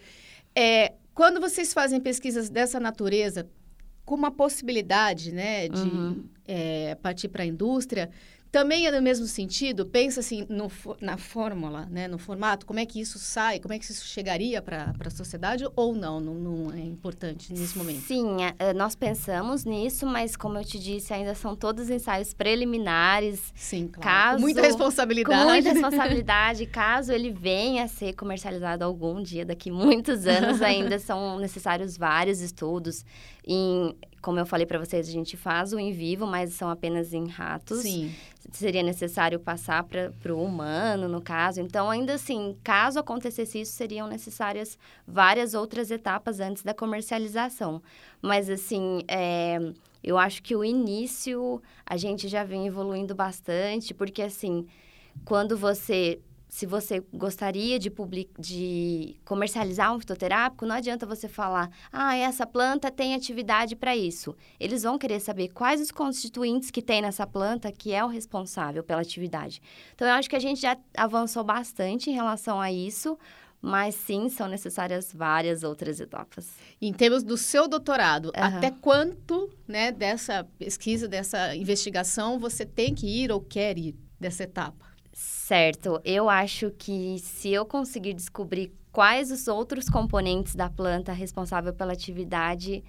É, 0.56 0.94
quando 1.16 1.42
vocês 1.42 1.74
fazem 1.74 2.00
pesquisas 2.00 2.48
dessa 2.48 2.80
natureza, 2.80 3.50
com 4.08 4.16
uma 4.16 4.32
possibilidade 4.32 5.34
né, 5.34 5.68
de 5.68 5.82
uhum. 5.82 6.24
é, 6.48 6.96
partir 6.96 7.28
para 7.28 7.44
a 7.44 7.46
indústria, 7.46 8.10
também 8.52 8.88
é 8.88 8.92
no 8.92 9.02
mesmo 9.02 9.26
sentido, 9.28 9.86
pensa 9.86 10.20
assim 10.20 10.46
no, 10.50 10.72
na 11.02 11.18
fórmula, 11.18 11.86
né, 11.92 12.08
no 12.08 12.18
formato, 12.18 12.66
como 12.66 12.80
é 12.80 12.86
que 12.86 13.00
isso 13.00 13.20
sai, 13.20 13.60
como 13.60 13.74
é 13.74 13.80
que 13.80 13.86
isso 13.86 14.06
chegaria 14.06 14.62
para 14.62 14.94
a 15.00 15.10
sociedade 15.10 15.66
ou 15.76 15.94
não, 15.94 16.20
não, 16.20 16.34
não, 16.34 16.74
é 16.74 16.80
importante 16.80 17.54
nesse 17.54 17.78
momento? 17.78 18.02
Sim, 18.02 18.44
é, 18.44 18.56
é, 18.60 18.74
nós 18.74 18.96
pensamos 18.96 19.66
nisso, 19.66 20.06
mas 20.06 20.36
como 20.36 20.58
eu 20.58 20.64
te 20.64 20.80
disse, 20.80 21.14
ainda 21.14 21.36
são 21.36 21.56
todos 21.56 21.90
ensaios 21.90 22.34
preliminares. 22.34 23.52
Sim, 23.56 23.88
claro. 23.88 24.02
Caso, 24.02 24.36
com 24.36 24.42
muita 24.42 24.62
responsabilidade. 24.62 25.44
Com 25.44 25.50
muita 25.50 25.74
responsabilidade. 25.74 26.66
caso 26.68 27.12
ele 27.12 27.32
venha 27.32 27.84
a 27.84 27.88
ser 27.88 28.14
comercializado 28.14 28.84
algum 28.84 29.22
dia, 29.22 29.46
daqui 29.46 29.70
muitos 29.70 30.26
anos, 30.26 30.62
ainda 30.64 31.00
são 31.00 31.40
necessários 31.40 31.98
vários 31.98 32.42
estudos. 32.42 33.06
Em, 33.46 33.96
como 34.22 34.40
eu 34.40 34.46
falei 34.46 34.66
para 34.66 34.80
vocês, 34.80 35.08
a 35.08 35.12
gente 35.12 35.38
faz 35.38 35.74
o 35.74 35.80
em 35.80 35.92
vivo, 35.92 36.26
mas 36.26 36.54
são 36.54 36.70
apenas 36.70 37.14
em 37.14 37.28
ratos. 37.28 37.82
Sim. 37.82 38.14
Seria 38.52 38.82
necessário 38.82 39.40
passar 39.40 39.84
para 39.84 40.34
o 40.34 40.44
humano, 40.44 41.08
no 41.08 41.22
caso. 41.22 41.62
Então, 41.62 41.90
ainda 41.90 42.14
assim, 42.14 42.58
caso 42.64 43.00
acontecesse 43.00 43.62
isso, 43.62 43.74
seriam 43.74 44.08
necessárias 44.08 44.78
várias 45.06 45.54
outras 45.54 45.92
etapas 45.92 46.40
antes 46.40 46.64
da 46.64 46.74
comercialização. 46.74 47.82
Mas, 48.22 48.50
assim, 48.50 49.02
é, 49.08 49.60
eu 50.04 50.18
acho 50.18 50.42
que 50.42 50.56
o 50.56 50.64
início 50.64 51.62
a 51.86 51.98
gente 51.98 52.28
já 52.28 52.44
vem 52.44 52.66
evoluindo 52.68 53.14
bastante, 53.14 53.94
porque, 53.94 54.22
assim, 54.22 54.66
quando 55.26 55.58
você 55.58 56.20
se 56.48 56.66
você 56.66 57.04
gostaria 57.14 57.78
de, 57.78 57.90
public... 57.90 58.30
de 58.40 59.20
comercializar 59.26 59.94
um 59.94 60.00
fitoterápico, 60.00 60.66
não 60.66 60.76
adianta 60.76 61.06
você 61.06 61.28
falar, 61.28 61.70
ah, 61.92 62.16
essa 62.16 62.46
planta 62.46 62.90
tem 62.90 63.14
atividade 63.14 63.76
para 63.76 63.96
isso. 63.96 64.36
Eles 64.60 64.84
vão 64.84 64.98
querer 64.98 65.20
saber 65.20 65.50
quais 65.50 65.82
os 65.82 65.92
constituintes 65.92 66.72
que 66.72 66.82
tem 66.82 67.02
nessa 67.02 67.28
planta 67.28 67.72
que 67.72 67.94
é 67.94 68.04
o 68.04 68.08
responsável 68.08 68.84
pela 68.84 69.02
atividade. 69.02 69.62
Então, 69.94 70.08
eu 70.08 70.14
acho 70.14 70.30
que 70.30 70.36
a 70.36 70.40
gente 70.40 70.62
já 70.62 70.78
avançou 70.96 71.44
bastante 71.44 72.10
em 72.10 72.14
relação 72.14 72.62
a 72.62 72.72
isso, 72.72 73.18
mas 73.62 73.96
sim, 73.96 74.30
são 74.30 74.48
necessárias 74.48 75.12
várias 75.14 75.64
outras 75.64 76.00
etapas. 76.00 76.50
Em 76.82 76.94
termos 76.94 77.24
do 77.24 77.36
seu 77.36 77.68
doutorado, 77.68 78.28
uhum. 78.28 78.32
até 78.36 78.72
quanto 78.72 79.50
né, 79.68 79.92
dessa 79.92 80.46
pesquisa, 80.58 81.08
dessa 81.08 81.56
investigação, 81.56 82.40
você 82.40 82.66
tem 82.66 82.94
que 82.94 83.06
ir 83.06 83.32
ou 83.32 83.42
quer 83.42 83.78
ir 83.78 83.96
dessa 84.20 84.44
etapa? 84.44 84.87
Certo, 85.20 86.00
eu 86.06 86.30
acho 86.30 86.70
que 86.78 87.18
se 87.18 87.50
eu 87.50 87.66
conseguir 87.66 88.14
descobrir 88.14 88.72
quais 88.92 89.32
os 89.32 89.48
outros 89.48 89.90
componentes 89.90 90.54
da 90.54 90.70
planta 90.70 91.12
responsável 91.12 91.74
pela 91.74 91.94
atividade, 91.94 92.84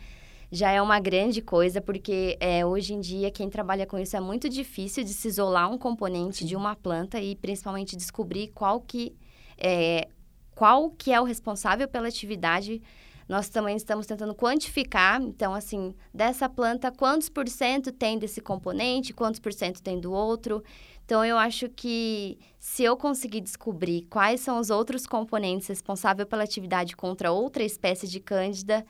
já 0.52 0.70
é 0.70 0.82
uma 0.82 1.00
grande 1.00 1.40
coisa, 1.40 1.80
porque 1.80 2.36
é, 2.38 2.66
hoje 2.66 2.92
em 2.92 3.00
dia 3.00 3.30
quem 3.30 3.48
trabalha 3.48 3.86
com 3.86 3.98
isso 3.98 4.14
é 4.14 4.20
muito 4.20 4.46
difícil 4.46 5.04
de 5.04 5.14
se 5.14 5.26
isolar 5.26 5.72
um 5.72 5.78
componente 5.78 6.40
Sim. 6.40 6.44
de 6.44 6.54
uma 6.54 6.76
planta 6.76 7.18
e 7.18 7.34
principalmente 7.34 7.96
descobrir 7.96 8.48
qual 8.48 8.78
que 8.82 9.16
é, 9.56 10.06
qual 10.54 10.90
que 10.90 11.10
é 11.10 11.18
o 11.18 11.24
responsável 11.24 11.88
pela 11.88 12.08
atividade. 12.08 12.82
Nós 13.26 13.50
também 13.50 13.76
estamos 13.76 14.06
tentando 14.06 14.34
quantificar, 14.34 15.20
então, 15.20 15.52
assim, 15.54 15.94
dessa 16.14 16.48
planta, 16.48 16.90
quantos 16.90 17.28
por 17.28 17.46
cento 17.46 17.92
tem 17.92 18.18
desse 18.18 18.40
componente, 18.40 19.12
quantos 19.12 19.38
por 19.38 19.52
cento 19.52 19.82
tem 19.82 20.00
do 20.00 20.10
outro. 20.10 20.64
Então, 21.08 21.24
eu 21.24 21.38
acho 21.38 21.70
que 21.70 22.38
se 22.58 22.84
eu 22.84 22.94
conseguir 22.94 23.40
descobrir 23.40 24.02
quais 24.10 24.42
são 24.42 24.58
os 24.58 24.68
outros 24.68 25.06
componentes 25.06 25.66
responsáveis 25.66 26.28
pela 26.28 26.42
atividade 26.42 26.94
contra 26.94 27.32
outra 27.32 27.64
espécie 27.64 28.06
de 28.06 28.20
cândida, 28.20 28.84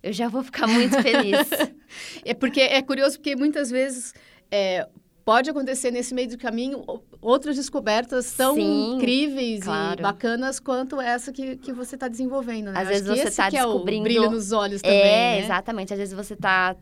eu 0.00 0.12
já 0.12 0.28
vou 0.28 0.44
ficar 0.44 0.68
muito 0.68 0.94
feliz. 1.02 1.48
é 2.24 2.34
porque 2.34 2.60
é 2.60 2.80
curioso 2.82 3.18
porque 3.18 3.34
muitas 3.34 3.68
vezes 3.68 4.14
é, 4.48 4.86
pode 5.24 5.50
acontecer 5.50 5.90
nesse 5.90 6.14
meio 6.14 6.28
do 6.28 6.38
caminho 6.38 6.84
outras 7.20 7.56
descobertas 7.56 8.32
tão 8.34 8.54
Sim, 8.54 8.94
incríveis 8.94 9.64
claro. 9.64 9.98
e 9.98 10.02
bacanas 10.04 10.60
quanto 10.60 11.00
essa 11.00 11.32
que, 11.32 11.56
que 11.56 11.72
você 11.72 11.96
está 11.96 12.06
desenvolvendo, 12.06 12.70
né? 12.70 12.80
Às 12.80 12.86
vezes 12.86 13.08
você 13.08 13.26
está 13.26 13.50
descobrindo... 13.50 14.06
É 14.06 14.08
brilho 14.08 14.30
nos 14.30 14.52
olhos 14.52 14.80
também, 14.80 15.00
É, 15.00 15.02
né? 15.02 15.40
exatamente. 15.40 15.92
Às 15.92 15.98
vezes 15.98 16.14
você 16.14 16.34
está 16.34 16.76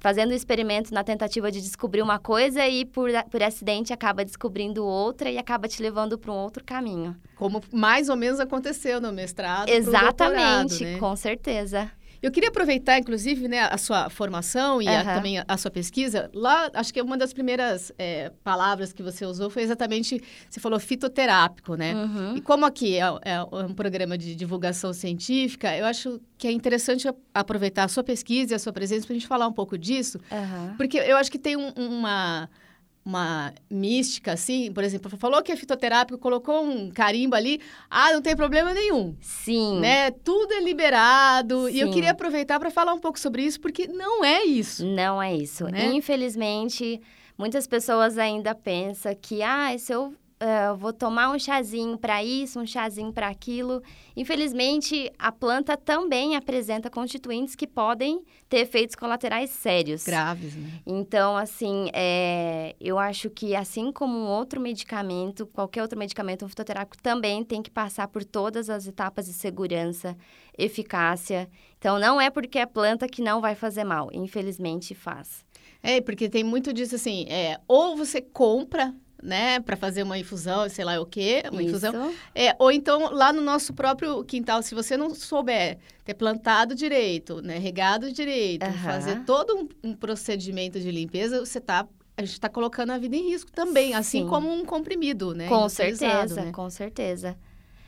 fazendo 0.00 0.32
um 0.32 0.34
experimento 0.34 0.92
na 0.92 1.04
tentativa 1.04 1.50
de 1.50 1.60
descobrir 1.60 2.02
uma 2.02 2.18
coisa 2.18 2.66
e 2.66 2.84
por, 2.84 3.10
por 3.30 3.42
acidente 3.42 3.92
acaba 3.92 4.24
descobrindo 4.24 4.84
outra 4.84 5.30
e 5.30 5.38
acaba 5.38 5.68
te 5.68 5.82
levando 5.82 6.18
para 6.18 6.32
um 6.32 6.36
outro 6.36 6.64
caminho. 6.64 7.16
Como 7.36 7.62
mais 7.72 8.08
ou 8.08 8.16
menos 8.16 8.40
aconteceu 8.40 9.00
no 9.00 9.12
mestrado. 9.12 9.68
Exatamente, 9.68 10.84
né? 10.84 10.98
com 10.98 11.14
certeza. 11.14 11.90
Eu 12.22 12.30
queria 12.30 12.50
aproveitar, 12.50 12.98
inclusive, 12.98 13.48
né, 13.48 13.60
a 13.60 13.78
sua 13.78 14.10
formação 14.10 14.82
e 14.82 14.86
uhum. 14.86 14.94
a, 14.94 15.04
também 15.04 15.42
a, 15.46 15.56
sua 15.56 15.70
pesquisa. 15.70 16.30
Lá, 16.34 16.70
acho 16.74 16.92
que 16.92 17.00
uma 17.00 17.16
das 17.16 17.32
primeiras 17.32 17.92
é, 17.98 18.30
palavras 18.44 18.92
que 18.92 19.02
você 19.02 19.24
usou 19.24 19.48
foi 19.48 19.62
exatamente, 19.62 20.22
você 20.48 20.60
falou 20.60 20.78
fitoterápico, 20.78 21.76
né? 21.76 21.94
Uhum. 21.94 22.36
E 22.36 22.40
como 22.42 22.66
aqui 22.66 22.98
é, 22.98 23.04
é, 23.22 23.42
um 23.52 23.72
programa 23.72 24.18
de 24.18 24.34
divulgação 24.34 24.92
científica, 24.92 25.74
eu 25.76 25.86
acho 25.86 26.20
que 26.36 26.46
é 26.46 26.52
interessante 26.52 27.08
aproveitar 27.32 27.84
a 27.84 27.88
sua 27.88 28.04
pesquisa 28.04 28.52
e 28.52 28.56
a 28.56 28.58
sua 28.58 28.72
presença 28.72 29.06
para 29.06 29.14
a 29.14 29.18
gente 29.18 29.26
falar 29.26 29.48
um 29.48 29.52
pouco 29.52 29.78
disso. 29.78 30.18
Uhum. 30.30 30.76
Porque 30.76 30.98
eu 30.98 31.16
acho 31.16 31.30
que 31.30 31.38
tem 31.38 31.56
um, 31.56 31.70
uma 31.76 32.50
uma 33.04 33.52
mística, 33.70 34.32
assim, 34.32 34.72
por 34.72 34.84
exemplo, 34.84 35.10
falou 35.16 35.42
que 35.42 35.50
é 35.50 35.56
fitoterápico, 35.56 36.18
colocou 36.18 36.62
um 36.62 36.90
carimbo 36.90 37.34
ali, 37.34 37.60
ah, 37.88 38.12
não 38.12 38.22
tem 38.22 38.36
problema 38.36 38.74
nenhum. 38.74 39.16
Sim. 39.20 39.80
Né? 39.80 40.10
Tudo 40.10 40.52
é 40.52 40.60
liberado. 40.60 41.66
Sim. 41.66 41.74
E 41.74 41.80
eu 41.80 41.90
queria 41.90 42.10
aproveitar 42.10 42.60
para 42.60 42.70
falar 42.70 42.92
um 42.92 42.98
pouco 42.98 43.18
sobre 43.18 43.42
isso, 43.42 43.60
porque 43.60 43.86
não 43.86 44.24
é 44.24 44.44
isso. 44.44 44.84
Não 44.84 45.22
é 45.22 45.34
isso. 45.34 45.64
Né? 45.64 45.86
Infelizmente, 45.86 47.00
muitas 47.36 47.66
pessoas 47.66 48.18
ainda 48.18 48.54
pensam 48.54 49.14
que, 49.20 49.42
ah, 49.42 49.76
se 49.78 49.92
eu 49.92 50.14
uh, 50.40 50.76
vou 50.76 50.92
tomar 50.92 51.30
um 51.30 51.38
chazinho 51.38 51.98
para 51.98 52.24
isso, 52.24 52.58
um 52.58 52.66
chazinho 52.66 53.12
para 53.12 53.28
aquilo. 53.28 53.82
Infelizmente, 54.16 55.12
a 55.18 55.30
planta 55.30 55.76
também 55.76 56.34
apresenta 56.34 56.90
constituintes 56.90 57.54
que 57.54 57.66
podem 57.66 58.22
ter 58.48 58.58
efeitos 58.58 58.96
colaterais 58.96 59.50
sérios. 59.50 60.04
Graves, 60.04 60.56
né? 60.56 60.80
Então, 60.86 61.36
assim, 61.36 61.90
é, 61.92 62.74
eu 62.80 62.98
acho 62.98 63.30
que 63.30 63.54
assim 63.54 63.92
como 63.92 64.16
um 64.16 64.26
outro 64.26 64.60
medicamento, 64.60 65.46
qualquer 65.46 65.82
outro 65.82 65.98
medicamento, 65.98 66.44
um 66.44 66.48
fitoterápico 66.48 67.00
também 67.02 67.44
tem 67.44 67.62
que 67.62 67.70
passar 67.70 68.08
por 68.08 68.24
todas 68.24 68.70
as 68.70 68.86
etapas 68.86 69.26
de 69.26 69.32
segurança, 69.32 70.16
eficácia. 70.56 71.48
Então, 71.78 71.98
não 71.98 72.20
é 72.20 72.30
porque 72.30 72.58
é 72.58 72.66
planta 72.66 73.08
que 73.08 73.22
não 73.22 73.40
vai 73.40 73.54
fazer 73.54 73.84
mal. 73.84 74.10
Infelizmente, 74.12 74.94
faz. 74.94 75.44
É, 75.82 76.00
porque 76.00 76.28
tem 76.28 76.44
muito 76.44 76.74
disso 76.74 76.94
assim, 76.94 77.24
é, 77.28 77.58
ou 77.66 77.96
você 77.96 78.20
compra 78.20 78.94
né, 79.22 79.60
para 79.60 79.76
fazer 79.76 80.02
uma 80.02 80.18
infusão, 80.18 80.68
sei 80.68 80.84
lá 80.84 81.00
o 81.00 81.06
quê, 81.06 81.42
uma 81.50 81.62
Isso. 81.62 81.70
infusão. 81.70 82.12
É, 82.34 82.54
ou 82.58 82.70
então 82.70 83.12
lá 83.12 83.32
no 83.32 83.40
nosso 83.42 83.72
próprio 83.72 84.24
quintal, 84.24 84.62
se 84.62 84.74
você 84.74 84.96
não 84.96 85.14
souber 85.14 85.78
ter 86.04 86.14
plantado 86.14 86.74
direito, 86.74 87.40
né, 87.42 87.58
regado 87.58 88.12
direito, 88.12 88.66
Uhum. 88.66 88.72
fazer 88.78 89.24
todo 89.24 89.56
um, 89.56 89.90
um 89.90 89.94
procedimento 89.94 90.80
de 90.80 90.90
limpeza, 90.90 91.40
você 91.40 91.60
tá 91.60 91.86
a 92.16 92.22
gente 92.22 92.34
está 92.34 92.50
colocando 92.50 92.90
a 92.90 92.98
vida 92.98 93.16
em 93.16 93.30
risco 93.30 93.50
também, 93.50 93.94
assim 93.94 94.22
Sim. 94.22 94.28
como 94.28 94.52
um 94.52 94.62
comprimido, 94.62 95.34
né? 95.34 95.48
Com 95.48 95.66
certeza, 95.70 96.44
né? 96.44 96.52
com 96.52 96.68
certeza. 96.68 97.34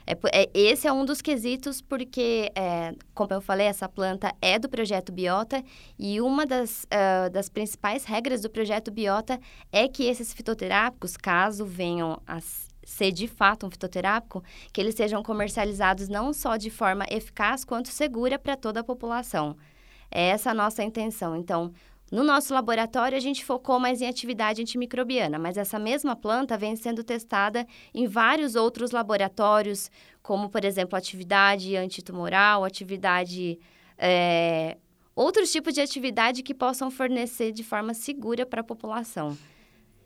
É, 0.07 0.17
é, 0.33 0.51
esse 0.55 0.87
é 0.87 0.93
um 0.93 1.05
dos 1.05 1.23
quesitos, 1.23 1.81
porque, 1.81 2.51
é, 2.55 2.95
como 3.15 3.33
eu 3.33 3.41
falei, 3.41 3.67
essa 3.67 3.89
planta 3.89 4.35
é 4.41 4.59
do 4.59 4.69
projeto 4.69 5.13
Biota 5.13 5.63
e 5.99 6.21
uma 6.21 6.45
das, 6.45 6.87
ah, 6.91 7.29
das 7.29 7.49
principais 7.49 8.05
regras 8.05 8.43
do 8.43 8.51
projeto 8.51 8.91
Biota 8.91 9.39
é 9.71 9.87
que 9.89 10.05
esses 10.05 10.33
fitoterápicos, 10.33 11.17
caso 11.17 11.65
venham 11.65 12.21
a 12.27 12.41
ser 12.85 13.13
de 13.13 13.29
fato 13.29 13.67
um 13.67 13.71
fitoterápico, 13.71 14.43
que 14.73 14.81
eles 14.81 14.95
sejam 14.95 15.23
comercializados 15.23 16.09
não 16.09 16.33
só 16.33 16.57
de 16.57 16.71
forma 16.71 17.05
eficaz 17.09 17.65
quanto 17.65 17.89
segura 17.89 18.39
para 18.39 18.57
toda 18.57 18.81
a 18.81 18.85
população. 18.85 19.57
É 20.11 20.29
essa 20.29 20.51
a 20.51 20.55
nossa 20.55 20.83
intenção. 20.83 21.35
Então, 21.35 21.73
No 22.13 22.23
nosso 22.23 22.53
laboratório, 22.53 23.17
a 23.17 23.21
gente 23.21 23.43
focou 23.43 23.81
mais 23.81 24.03
em 24.03 24.07
atividade 24.07 24.61
antimicrobiana, 24.61 25.39
mas 25.39 25.57
essa 25.57 25.79
mesma 25.79 26.15
planta 26.15 26.59
vem 26.59 26.77
sendo 26.77 27.03
testada 27.03 27.67
em 27.95 28.07
vários 28.07 28.55
outros 28.55 28.91
laboratórios, 28.91 29.91
como, 30.23 30.51
por 30.51 30.63
exemplo, 30.63 30.95
atividade 30.95 31.75
antitumoral, 31.75 32.65
atividade. 32.67 33.59
É, 33.97 34.77
outros 35.17 35.51
tipos 35.51 35.73
de 35.73 35.81
atividade 35.81 36.43
que 36.43 36.53
possam 36.53 36.91
fornecer 36.91 37.51
de 37.51 37.65
forma 37.65 37.95
segura 37.95 38.45
para 38.45 38.61
a 38.61 38.65
população. 38.65 39.35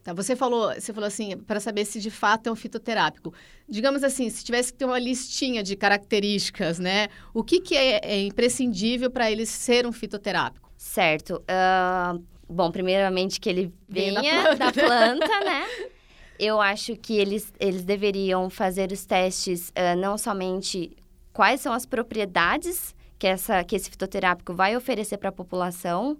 Tá, 0.04 0.12
você 0.12 0.36
falou, 0.36 0.72
você 0.72 0.92
falou 0.92 1.08
assim, 1.08 1.36
para 1.36 1.58
saber 1.58 1.84
se 1.84 1.98
de 1.98 2.12
fato 2.12 2.46
é 2.46 2.52
um 2.52 2.54
fitoterápico. 2.54 3.34
Digamos 3.68 4.04
assim, 4.04 4.30
se 4.30 4.44
tivesse 4.44 4.72
que 4.72 4.78
ter 4.78 4.84
uma 4.84 5.00
listinha 5.00 5.60
de 5.60 5.74
características, 5.74 6.78
né? 6.78 7.08
O 7.34 7.42
que, 7.42 7.60
que 7.60 7.76
é, 7.76 7.98
é 8.00 8.22
imprescindível 8.22 9.10
para 9.10 9.28
ele 9.28 9.44
ser 9.44 9.84
um 9.88 9.92
fitoterápico? 9.92 10.65
Certo. 10.76 11.42
Uh, 11.42 12.22
bom, 12.48 12.70
primeiramente 12.70 13.40
que 13.40 13.48
ele 13.48 13.72
venha 13.88 14.54
da 14.54 14.72
planta. 14.72 14.72
da 14.72 14.72
planta, 14.72 15.40
né? 15.40 15.64
Eu 16.38 16.60
acho 16.60 16.94
que 16.96 17.16
eles, 17.16 17.50
eles 17.58 17.82
deveriam 17.82 18.50
fazer 18.50 18.92
os 18.92 19.06
testes 19.06 19.70
uh, 19.70 19.96
não 19.96 20.18
somente 20.18 20.94
quais 21.32 21.60
são 21.62 21.72
as 21.72 21.86
propriedades 21.86 22.94
que, 23.18 23.26
essa, 23.26 23.64
que 23.64 23.74
esse 23.76 23.90
fitoterápico 23.90 24.54
vai 24.54 24.76
oferecer 24.76 25.16
para 25.16 25.30
a 25.30 25.32
população, 25.32 26.18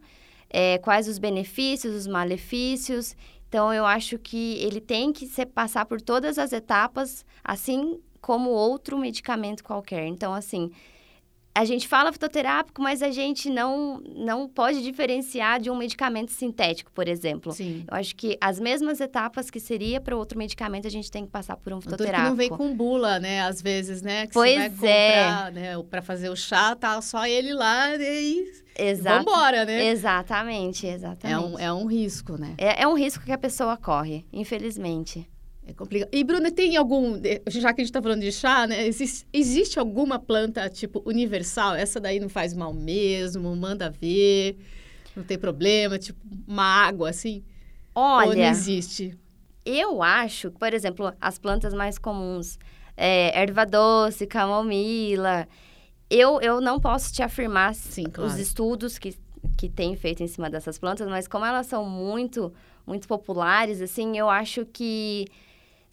é, 0.49 0.79
quais 0.79 1.09
os 1.09 1.19
benefícios, 1.19 1.95
os 1.95 2.07
malefícios. 2.07 3.15
Então, 3.49 3.73
eu 3.73 3.85
acho 3.85 4.19
que 4.19 4.55
ele 4.59 4.81
tem 4.81 5.13
que 5.13 5.27
ser, 5.27 5.47
passar 5.47 5.85
por 5.85 6.01
todas 6.01 6.39
as 6.39 6.53
etapas, 6.53 7.25
assim 7.45 8.01
como 8.21 8.51
outro 8.51 8.99
medicamento 8.99 9.63
qualquer. 9.63 10.07
Então, 10.07 10.35
assim, 10.35 10.71
a 11.57 11.65
gente 11.65 11.89
fala 11.89 12.13
fitoterápico, 12.13 12.83
mas 12.83 13.03
a 13.03 13.11
gente 13.11 13.49
não, 13.49 13.99
não 14.15 14.47
pode 14.47 14.83
diferenciar 14.83 15.59
de 15.59 15.71
um 15.71 15.75
medicamento 15.75 16.31
sintético, 16.31 16.93
por 16.93 17.09
exemplo. 17.09 17.51
Sim. 17.51 17.83
Eu 17.91 17.97
acho 17.97 18.15
que 18.15 18.37
as 18.43 18.61
mesmas 18.61 19.01
etapas 19.01 19.51
que 19.51 19.59
seria 19.59 19.99
para 19.99 20.15
outro 20.15 20.37
medicamento, 20.37 20.87
a 20.87 20.91
gente 20.91 21.11
tem 21.11 21.25
que 21.25 21.31
passar 21.31 21.57
por 21.57 21.73
um 21.73 21.81
fitoterápico. 21.81 22.23
Que 22.25 22.29
não 22.29 22.37
vem 22.37 22.51
com 22.51 22.77
bula, 22.77 23.19
né? 23.19 23.41
Às 23.41 23.63
vezes, 23.63 24.03
né? 24.03 24.27
Que 24.27 24.35
pois 24.35 24.53
você 24.53 24.59
vai 24.59 24.71
comprar, 24.71 25.49
é. 25.49 25.51
né? 25.51 25.83
Para 25.91 26.03
fazer 26.03 26.29
o 26.29 26.37
chá, 26.37 26.77
tá 26.77 27.01
só 27.01 27.27
ele 27.27 27.55
lá 27.55 27.97
e... 27.97 28.67
Exato. 28.79 29.25
Vambora, 29.25 29.65
né? 29.65 29.87
Exatamente, 29.87 30.87
exatamente. 30.87 31.35
É 31.35 31.39
um, 31.39 31.59
é 31.59 31.73
um 31.73 31.87
risco, 31.87 32.37
né? 32.39 32.53
É, 32.59 32.83
é 32.83 32.87
um 32.87 32.93
risco 32.93 33.25
que 33.25 33.33
a 33.33 33.39
pessoa 33.39 33.79
corre, 33.79 34.27
infelizmente. 34.31 35.27
É 35.67 35.73
complicado. 35.73 36.09
E, 36.13 36.23
Bruna, 36.23 36.51
tem 36.51 36.77
algum. 36.77 37.21
Já 37.49 37.73
que 37.73 37.81
a 37.81 37.85
gente 37.85 37.91
está 37.91 38.01
falando 38.01 38.21
de 38.21 38.31
chá, 38.31 38.67
né? 38.69 38.87
Existe, 38.87 39.27
existe, 39.33 39.79
alguma 39.81 40.19
planta, 40.19 40.69
tipo, 40.71 41.03
universal? 41.05 41.75
Essa 41.75 41.99
daí 41.99 42.21
não 42.21 42.29
faz 42.29 42.55
mal 42.55 42.73
mesmo, 42.73 43.55
manda 43.57 43.91
ver, 43.91 44.57
não 45.17 45.25
tem 45.25 45.37
problema, 45.37 45.99
tipo, 45.99 46.21
uma 46.47 46.63
água 46.63 47.11
assim? 47.11 47.43
Olha. 47.93 48.29
Ou 48.29 48.37
não 48.37 48.45
existe? 48.45 49.19
Eu 49.65 50.01
acho, 50.01 50.53
por 50.53 50.73
exemplo, 50.73 51.13
as 51.21 51.37
plantas 51.37 51.75
mais 51.75 51.99
comuns, 51.99 52.57
é, 52.97 53.37
erva 53.37 53.67
doce, 53.67 54.25
camomila. 54.25 55.49
Eu, 56.09 56.41
eu 56.41 56.61
não 56.61 56.79
posso 56.79 57.13
te 57.13 57.21
afirmar 57.21 57.75
Sim, 57.75 58.05
claro. 58.05 58.31
os 58.31 58.39
estudos 58.39 58.97
que, 58.97 59.17
que 59.57 59.69
tem 59.69 59.97
feito 59.97 60.23
em 60.23 60.29
cima 60.29 60.49
dessas 60.49 60.79
plantas, 60.79 61.09
mas 61.09 61.27
como 61.27 61.45
elas 61.45 61.67
são 61.67 61.85
muito, 61.85 62.55
muito 62.87 63.09
populares, 63.09 63.83
assim, 63.83 64.17
eu 64.17 64.31
acho 64.31 64.65
que 64.65 65.27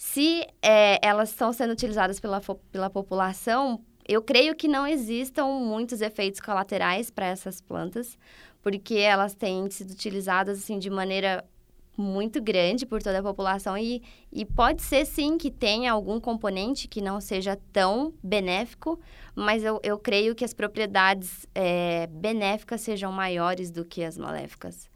se 0.04 0.46
é, 0.62 1.00
elas 1.02 1.30
estão 1.30 1.54
sendo 1.54 1.72
utilizadas 1.72 2.20
pela, 2.20 2.42
pela 2.70 2.90
população, 2.90 3.80
eu 4.06 4.22
creio 4.22 4.54
que 4.54 4.68
não 4.68 4.86
existam 4.86 5.46
muitos 5.46 6.02
efeitos 6.02 6.42
colaterais 6.42 7.10
para 7.10 7.28
essas 7.28 7.62
plantas, 7.62 8.18
porque 8.62 8.96
elas 8.96 9.34
têm 9.34 9.68
sido 9.72 9.92
utilizadas 9.92 10.60
assim 10.60 10.78
de 10.78 10.90
maneira 10.90 11.46
muito 11.98 12.42
grande 12.42 12.86
por 12.86 13.02
toda 13.02 13.20
a 13.20 13.24
população 13.24 13.78
e, 13.78 14.04
e 14.30 14.44
pode 14.44 14.82
ser 14.82 15.06
sim 15.06 15.38
que 15.38 15.50
tenha 15.50 15.94
algum 15.94 16.20
componente 16.20 16.86
que 16.86 17.00
não 17.00 17.22
seja 17.22 17.58
tão 17.72 18.14
benéfico, 18.22 19.00
mas 19.34 19.64
eu, 19.64 19.80
eu 19.84 19.98
creio 19.98 20.36
que 20.36 20.44
as 20.44 20.54
propriedades 20.54 21.48
é, 21.56 22.08
benéficas 22.08 22.82
sejam 22.82 23.10
maiores 23.10 23.72
do 23.72 23.86
que 23.86 24.04
as 24.04 24.18
maléficas. 24.18 24.92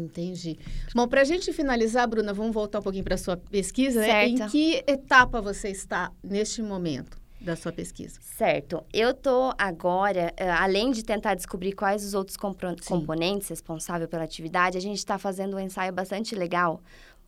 Entendi. 0.00 0.58
Bom, 0.94 1.06
para 1.06 1.20
a 1.20 1.24
gente 1.24 1.52
finalizar, 1.52 2.08
Bruna, 2.08 2.32
vamos 2.32 2.52
voltar 2.52 2.80
um 2.80 2.82
pouquinho 2.82 3.04
para 3.04 3.14
a 3.14 3.18
sua 3.18 3.36
pesquisa. 3.36 4.00
Né? 4.00 4.28
Em 4.28 4.48
que 4.48 4.82
etapa 4.86 5.40
você 5.40 5.68
está 5.68 6.12
neste 6.22 6.62
momento 6.62 7.18
da 7.40 7.56
sua 7.56 7.72
pesquisa? 7.72 8.18
Certo. 8.20 8.84
Eu 8.92 9.10
estou 9.10 9.52
agora, 9.56 10.32
eh, 10.36 10.50
além 10.50 10.90
de 10.90 11.02
tentar 11.02 11.34
descobrir 11.34 11.72
quais 11.72 12.04
os 12.04 12.14
outros 12.14 12.36
componentes 12.36 13.48
responsáveis 13.48 14.10
pela 14.10 14.24
atividade, 14.24 14.76
a 14.76 14.80
gente 14.80 14.98
está 14.98 15.18
fazendo 15.18 15.56
um 15.56 15.60
ensaio 15.60 15.92
bastante 15.92 16.34
legal 16.34 16.82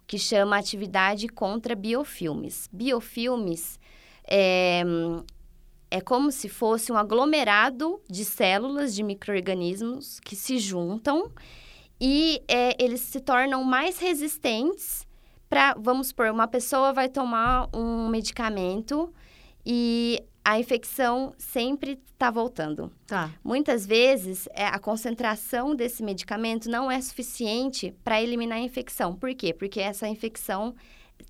que 0.06 0.18
chama 0.18 0.58
Atividade 0.58 1.28
contra 1.28 1.74
Biofilmes. 1.74 2.68
Biofilmes 2.72 3.78
é, 4.24 4.82
é 5.90 6.00
como 6.00 6.30
se 6.30 6.48
fosse 6.48 6.92
um 6.92 6.96
aglomerado 6.96 8.00
de 8.10 8.24
células 8.24 8.94
de 8.94 9.02
micro-organismos 9.02 10.20
que 10.20 10.36
se 10.36 10.58
juntam 10.58 11.30
e 12.04 12.42
é, 12.48 12.74
eles 12.82 13.00
se 13.00 13.20
tornam 13.20 13.62
mais 13.62 13.96
resistentes 14.00 15.06
para, 15.48 15.76
vamos 15.78 16.08
supor, 16.08 16.30
uma 16.30 16.48
pessoa 16.48 16.92
vai 16.92 17.08
tomar 17.08 17.68
um 17.72 18.08
medicamento 18.08 19.14
e 19.64 20.20
a 20.44 20.58
infecção 20.58 21.32
sempre 21.38 22.00
está 22.12 22.28
voltando. 22.28 22.90
Tá. 23.06 23.30
Muitas 23.44 23.86
vezes, 23.86 24.48
é, 24.52 24.66
a 24.66 24.80
concentração 24.80 25.76
desse 25.76 26.02
medicamento 26.02 26.68
não 26.68 26.90
é 26.90 27.00
suficiente 27.00 27.94
para 28.02 28.20
eliminar 28.20 28.58
a 28.58 28.62
infecção. 28.62 29.14
Por 29.14 29.32
quê? 29.32 29.54
Porque 29.54 29.78
essa 29.78 30.08
infecção 30.08 30.74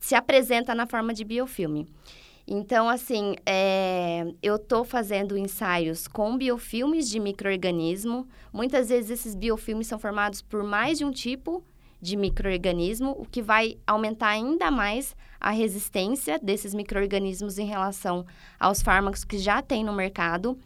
se 0.00 0.14
apresenta 0.14 0.74
na 0.74 0.86
forma 0.86 1.12
de 1.12 1.22
biofilme. 1.22 1.86
Então, 2.46 2.88
assim, 2.88 3.36
é, 3.46 4.26
eu 4.42 4.56
estou 4.56 4.84
fazendo 4.84 5.36
ensaios 5.38 6.08
com 6.08 6.36
biofilmes 6.36 7.08
de 7.08 7.20
microorganismo. 7.20 8.26
Muitas 8.52 8.88
vezes 8.88 9.10
esses 9.10 9.34
biofilmes 9.34 9.86
são 9.86 9.98
formados 9.98 10.42
por 10.42 10.62
mais 10.62 10.98
de 10.98 11.04
um 11.04 11.10
tipo 11.10 11.64
de 12.00 12.16
microorganismo, 12.16 13.14
o 13.16 13.24
que 13.24 13.40
vai 13.40 13.78
aumentar 13.86 14.30
ainda 14.30 14.72
mais 14.72 15.14
a 15.40 15.50
resistência 15.50 16.36
desses 16.36 16.74
microorganismos 16.74 17.58
em 17.58 17.66
relação 17.66 18.26
aos 18.58 18.82
fármacos 18.82 19.22
que 19.22 19.38
já 19.38 19.62
tem 19.62 19.84
no 19.84 19.92
mercado. 19.92 20.58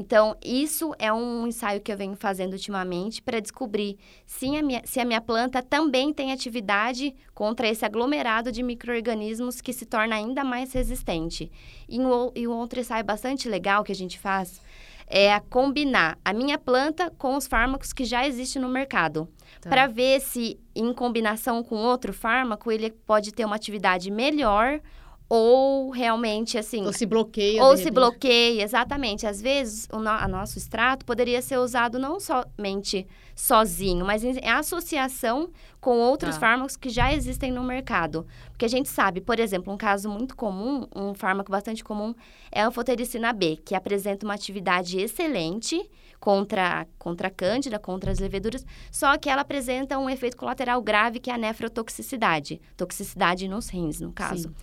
Então, 0.00 0.36
isso 0.44 0.94
é 0.96 1.12
um 1.12 1.44
ensaio 1.48 1.80
que 1.80 1.90
eu 1.90 1.96
venho 1.96 2.14
fazendo 2.14 2.52
ultimamente 2.52 3.20
para 3.20 3.40
descobrir 3.40 3.98
se 4.24 4.56
a, 4.56 4.62
minha, 4.62 4.80
se 4.84 5.00
a 5.00 5.04
minha 5.04 5.20
planta 5.20 5.60
também 5.60 6.12
tem 6.12 6.30
atividade 6.30 7.12
contra 7.34 7.66
esse 7.66 7.84
aglomerado 7.84 8.52
de 8.52 8.62
micro-organismos 8.62 9.60
que 9.60 9.72
se 9.72 9.84
torna 9.84 10.14
ainda 10.14 10.44
mais 10.44 10.72
resistente. 10.72 11.50
E 11.88 11.98
um, 11.98 12.30
e 12.32 12.46
um 12.46 12.52
outro 12.52 12.78
ensaio 12.78 13.04
bastante 13.04 13.48
legal 13.48 13.82
que 13.82 13.90
a 13.90 13.94
gente 13.94 14.20
faz 14.20 14.60
é 15.08 15.32
a 15.34 15.40
combinar 15.40 16.16
a 16.24 16.32
minha 16.32 16.58
planta 16.58 17.10
com 17.18 17.34
os 17.34 17.48
fármacos 17.48 17.92
que 17.92 18.04
já 18.04 18.24
existem 18.24 18.62
no 18.62 18.68
mercado. 18.68 19.28
Tá. 19.60 19.68
Para 19.68 19.88
ver 19.88 20.20
se, 20.20 20.60
em 20.76 20.92
combinação 20.92 21.64
com 21.64 21.74
outro 21.74 22.12
fármaco, 22.12 22.70
ele 22.70 22.90
pode 22.90 23.32
ter 23.32 23.44
uma 23.44 23.56
atividade 23.56 24.12
melhor 24.12 24.80
ou 25.28 25.90
realmente 25.90 26.56
assim. 26.56 26.84
Ou 26.86 26.92
se 26.92 27.04
bloqueia. 27.04 27.62
Ou 27.62 27.76
se 27.76 27.90
bloqueia, 27.90 28.62
exatamente. 28.62 29.26
Às 29.26 29.42
vezes, 29.42 29.86
o 29.92 29.98
no, 29.98 30.08
a 30.08 30.26
nosso 30.26 30.56
extrato 30.56 31.04
poderia 31.04 31.42
ser 31.42 31.58
usado 31.58 31.98
não 31.98 32.18
somente 32.18 33.06
sozinho, 33.36 34.04
mas 34.04 34.24
em, 34.24 34.38
em 34.38 34.48
associação 34.48 35.50
com 35.80 35.98
outros 35.98 36.34
tá. 36.34 36.40
fármacos 36.40 36.76
que 36.76 36.88
já 36.88 37.12
existem 37.12 37.52
no 37.52 37.62
mercado. 37.62 38.26
Porque 38.50 38.64
a 38.64 38.68
gente 38.68 38.88
sabe, 38.88 39.20
por 39.20 39.38
exemplo, 39.38 39.72
um 39.72 39.76
caso 39.76 40.08
muito 40.08 40.34
comum, 40.34 40.86
um 40.96 41.12
fármaco 41.12 41.52
bastante 41.52 41.84
comum, 41.84 42.14
é 42.50 42.62
a 42.62 42.66
anfotericina 42.66 43.32
B, 43.32 43.58
que 43.62 43.74
apresenta 43.74 44.26
uma 44.26 44.34
atividade 44.34 44.98
excelente 44.98 45.88
contra, 46.18 46.86
contra 46.98 47.28
a 47.28 47.30
cândida, 47.30 47.78
contra 47.78 48.10
as 48.10 48.18
leveduras, 48.18 48.66
só 48.90 49.16
que 49.16 49.30
ela 49.30 49.42
apresenta 49.42 49.98
um 49.98 50.10
efeito 50.10 50.36
colateral 50.36 50.82
grave, 50.82 51.20
que 51.20 51.30
é 51.30 51.34
a 51.34 51.38
nefrotoxicidade. 51.38 52.60
Toxicidade 52.76 53.46
nos 53.46 53.68
rins, 53.68 54.00
no 54.00 54.12
caso. 54.12 54.48
Sim. 54.48 54.54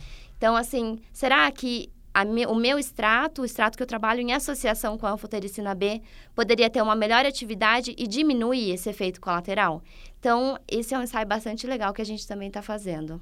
Então, 0.46 0.56
assim, 0.56 1.00
será 1.12 1.52
que 1.52 1.90
me, 2.28 2.46
o 2.46 2.54
meu 2.54 2.78
extrato, 2.78 3.42
o 3.42 3.46
extrato 3.46 3.76
que 3.76 3.82
eu 3.82 3.88
trabalho 3.88 4.22
em 4.22 4.32
associação 4.32 4.96
com 4.96 5.08
a 5.08 5.14
anfotericina 5.14 5.74
B, 5.74 6.04
poderia 6.36 6.70
ter 6.70 6.84
uma 6.84 6.96
melhor 6.96 7.26
atividade 7.26 7.96
e 7.98 8.06
diminuir 8.06 8.70
esse 8.70 8.88
efeito 8.88 9.20
colateral? 9.20 9.82
Então, 10.20 10.56
esse 10.68 10.94
é 10.94 11.00
um 11.00 11.02
ensaio 11.02 11.26
bastante 11.26 11.66
legal 11.66 11.92
que 11.92 12.02
a 12.04 12.06
gente 12.06 12.28
também 12.28 12.50
está 12.50 12.62
fazendo. 12.62 13.20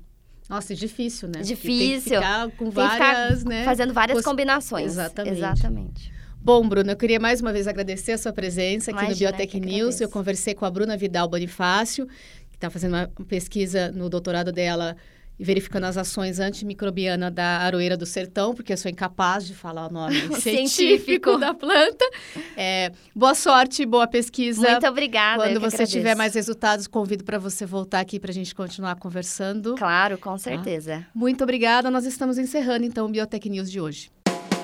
Nossa, 0.50 0.76
difícil, 0.76 1.30
né? 1.30 1.40
Difícil. 1.40 2.16
Ficar 2.16 2.52
com 2.58 2.70
várias, 2.70 3.40
ficar 3.40 3.50
né? 3.50 3.64
Fazendo 3.64 3.94
várias 3.94 4.18
Poss... 4.18 4.26
combinações. 4.26 4.88
Exatamente. 4.88 5.38
Exatamente. 5.38 6.14
Bom, 6.42 6.68
Bruna, 6.68 6.92
eu 6.92 6.98
queria 6.98 7.22
mais 7.22 7.40
uma 7.40 7.54
vez 7.54 7.70
agradecer 7.70 8.12
a 8.12 8.18
sua 8.18 8.34
presença 8.34 8.92
aqui 8.92 9.06
Imagina, 9.06 9.32
no 9.32 9.38
Biotech 9.38 9.60
News. 9.62 10.02
Eu 10.02 10.10
conversei 10.10 10.54
com 10.54 10.66
a 10.66 10.70
Bruna 10.70 10.98
Vidal 10.98 11.30
Bonifácio, 11.30 12.06
que 12.50 12.58
está 12.58 12.70
fazendo 12.70 12.96
uma 12.96 13.08
pesquisa 13.30 13.94
no 13.94 14.10
doutorado 14.10 14.52
dela 14.52 14.98
verificando 15.40 15.86
as 15.86 15.98
ações 15.98 16.40
antimicrobianas 16.40 17.34
da 17.34 17.60
aroeira 17.60 17.98
do 17.98 18.06
sertão, 18.06 18.54
porque 18.54 18.74
eu 18.74 18.78
sou 18.78 18.90
incapaz 18.90 19.46
de 19.46 19.54
falar 19.54 19.88
o 19.88 19.94
nome 19.94 20.16
científico, 20.40 20.70
Científico. 20.70 21.38
da 21.38 21.54
planta. 21.54 22.06
É, 22.56 22.92
boa 23.16 23.36
sorte, 23.36 23.86
boa 23.86 24.08
pesquisa. 24.08 24.70
Muito 24.70 24.88
obrigada. 24.88 25.44
Quando 25.44 25.60
você 25.60 25.86
tiver 25.86 26.00
agradeço. 26.12 26.18
mais 26.18 26.36
resultados, 26.36 26.88
convido 26.88 27.24
para 27.24 27.38
você 27.38 27.66
voltar 27.66 28.00
aqui 28.00 28.20
para 28.20 28.32
a 28.32 28.34
gente 28.34 28.54
continuar 28.56 28.96
conversando. 28.96 29.76
Claro, 29.76 30.18
com 30.18 30.38
certeza. 30.38 31.06
Muito 31.14 31.44
obrigada. 31.44 31.90
Nós 31.92 32.06
estamos 32.06 32.38
encerrando 32.38 32.86
então 32.86 33.06
o 33.06 33.10
Biotech 33.10 33.50
News 33.50 33.70
de 33.72 33.82
hoje. 33.82 34.23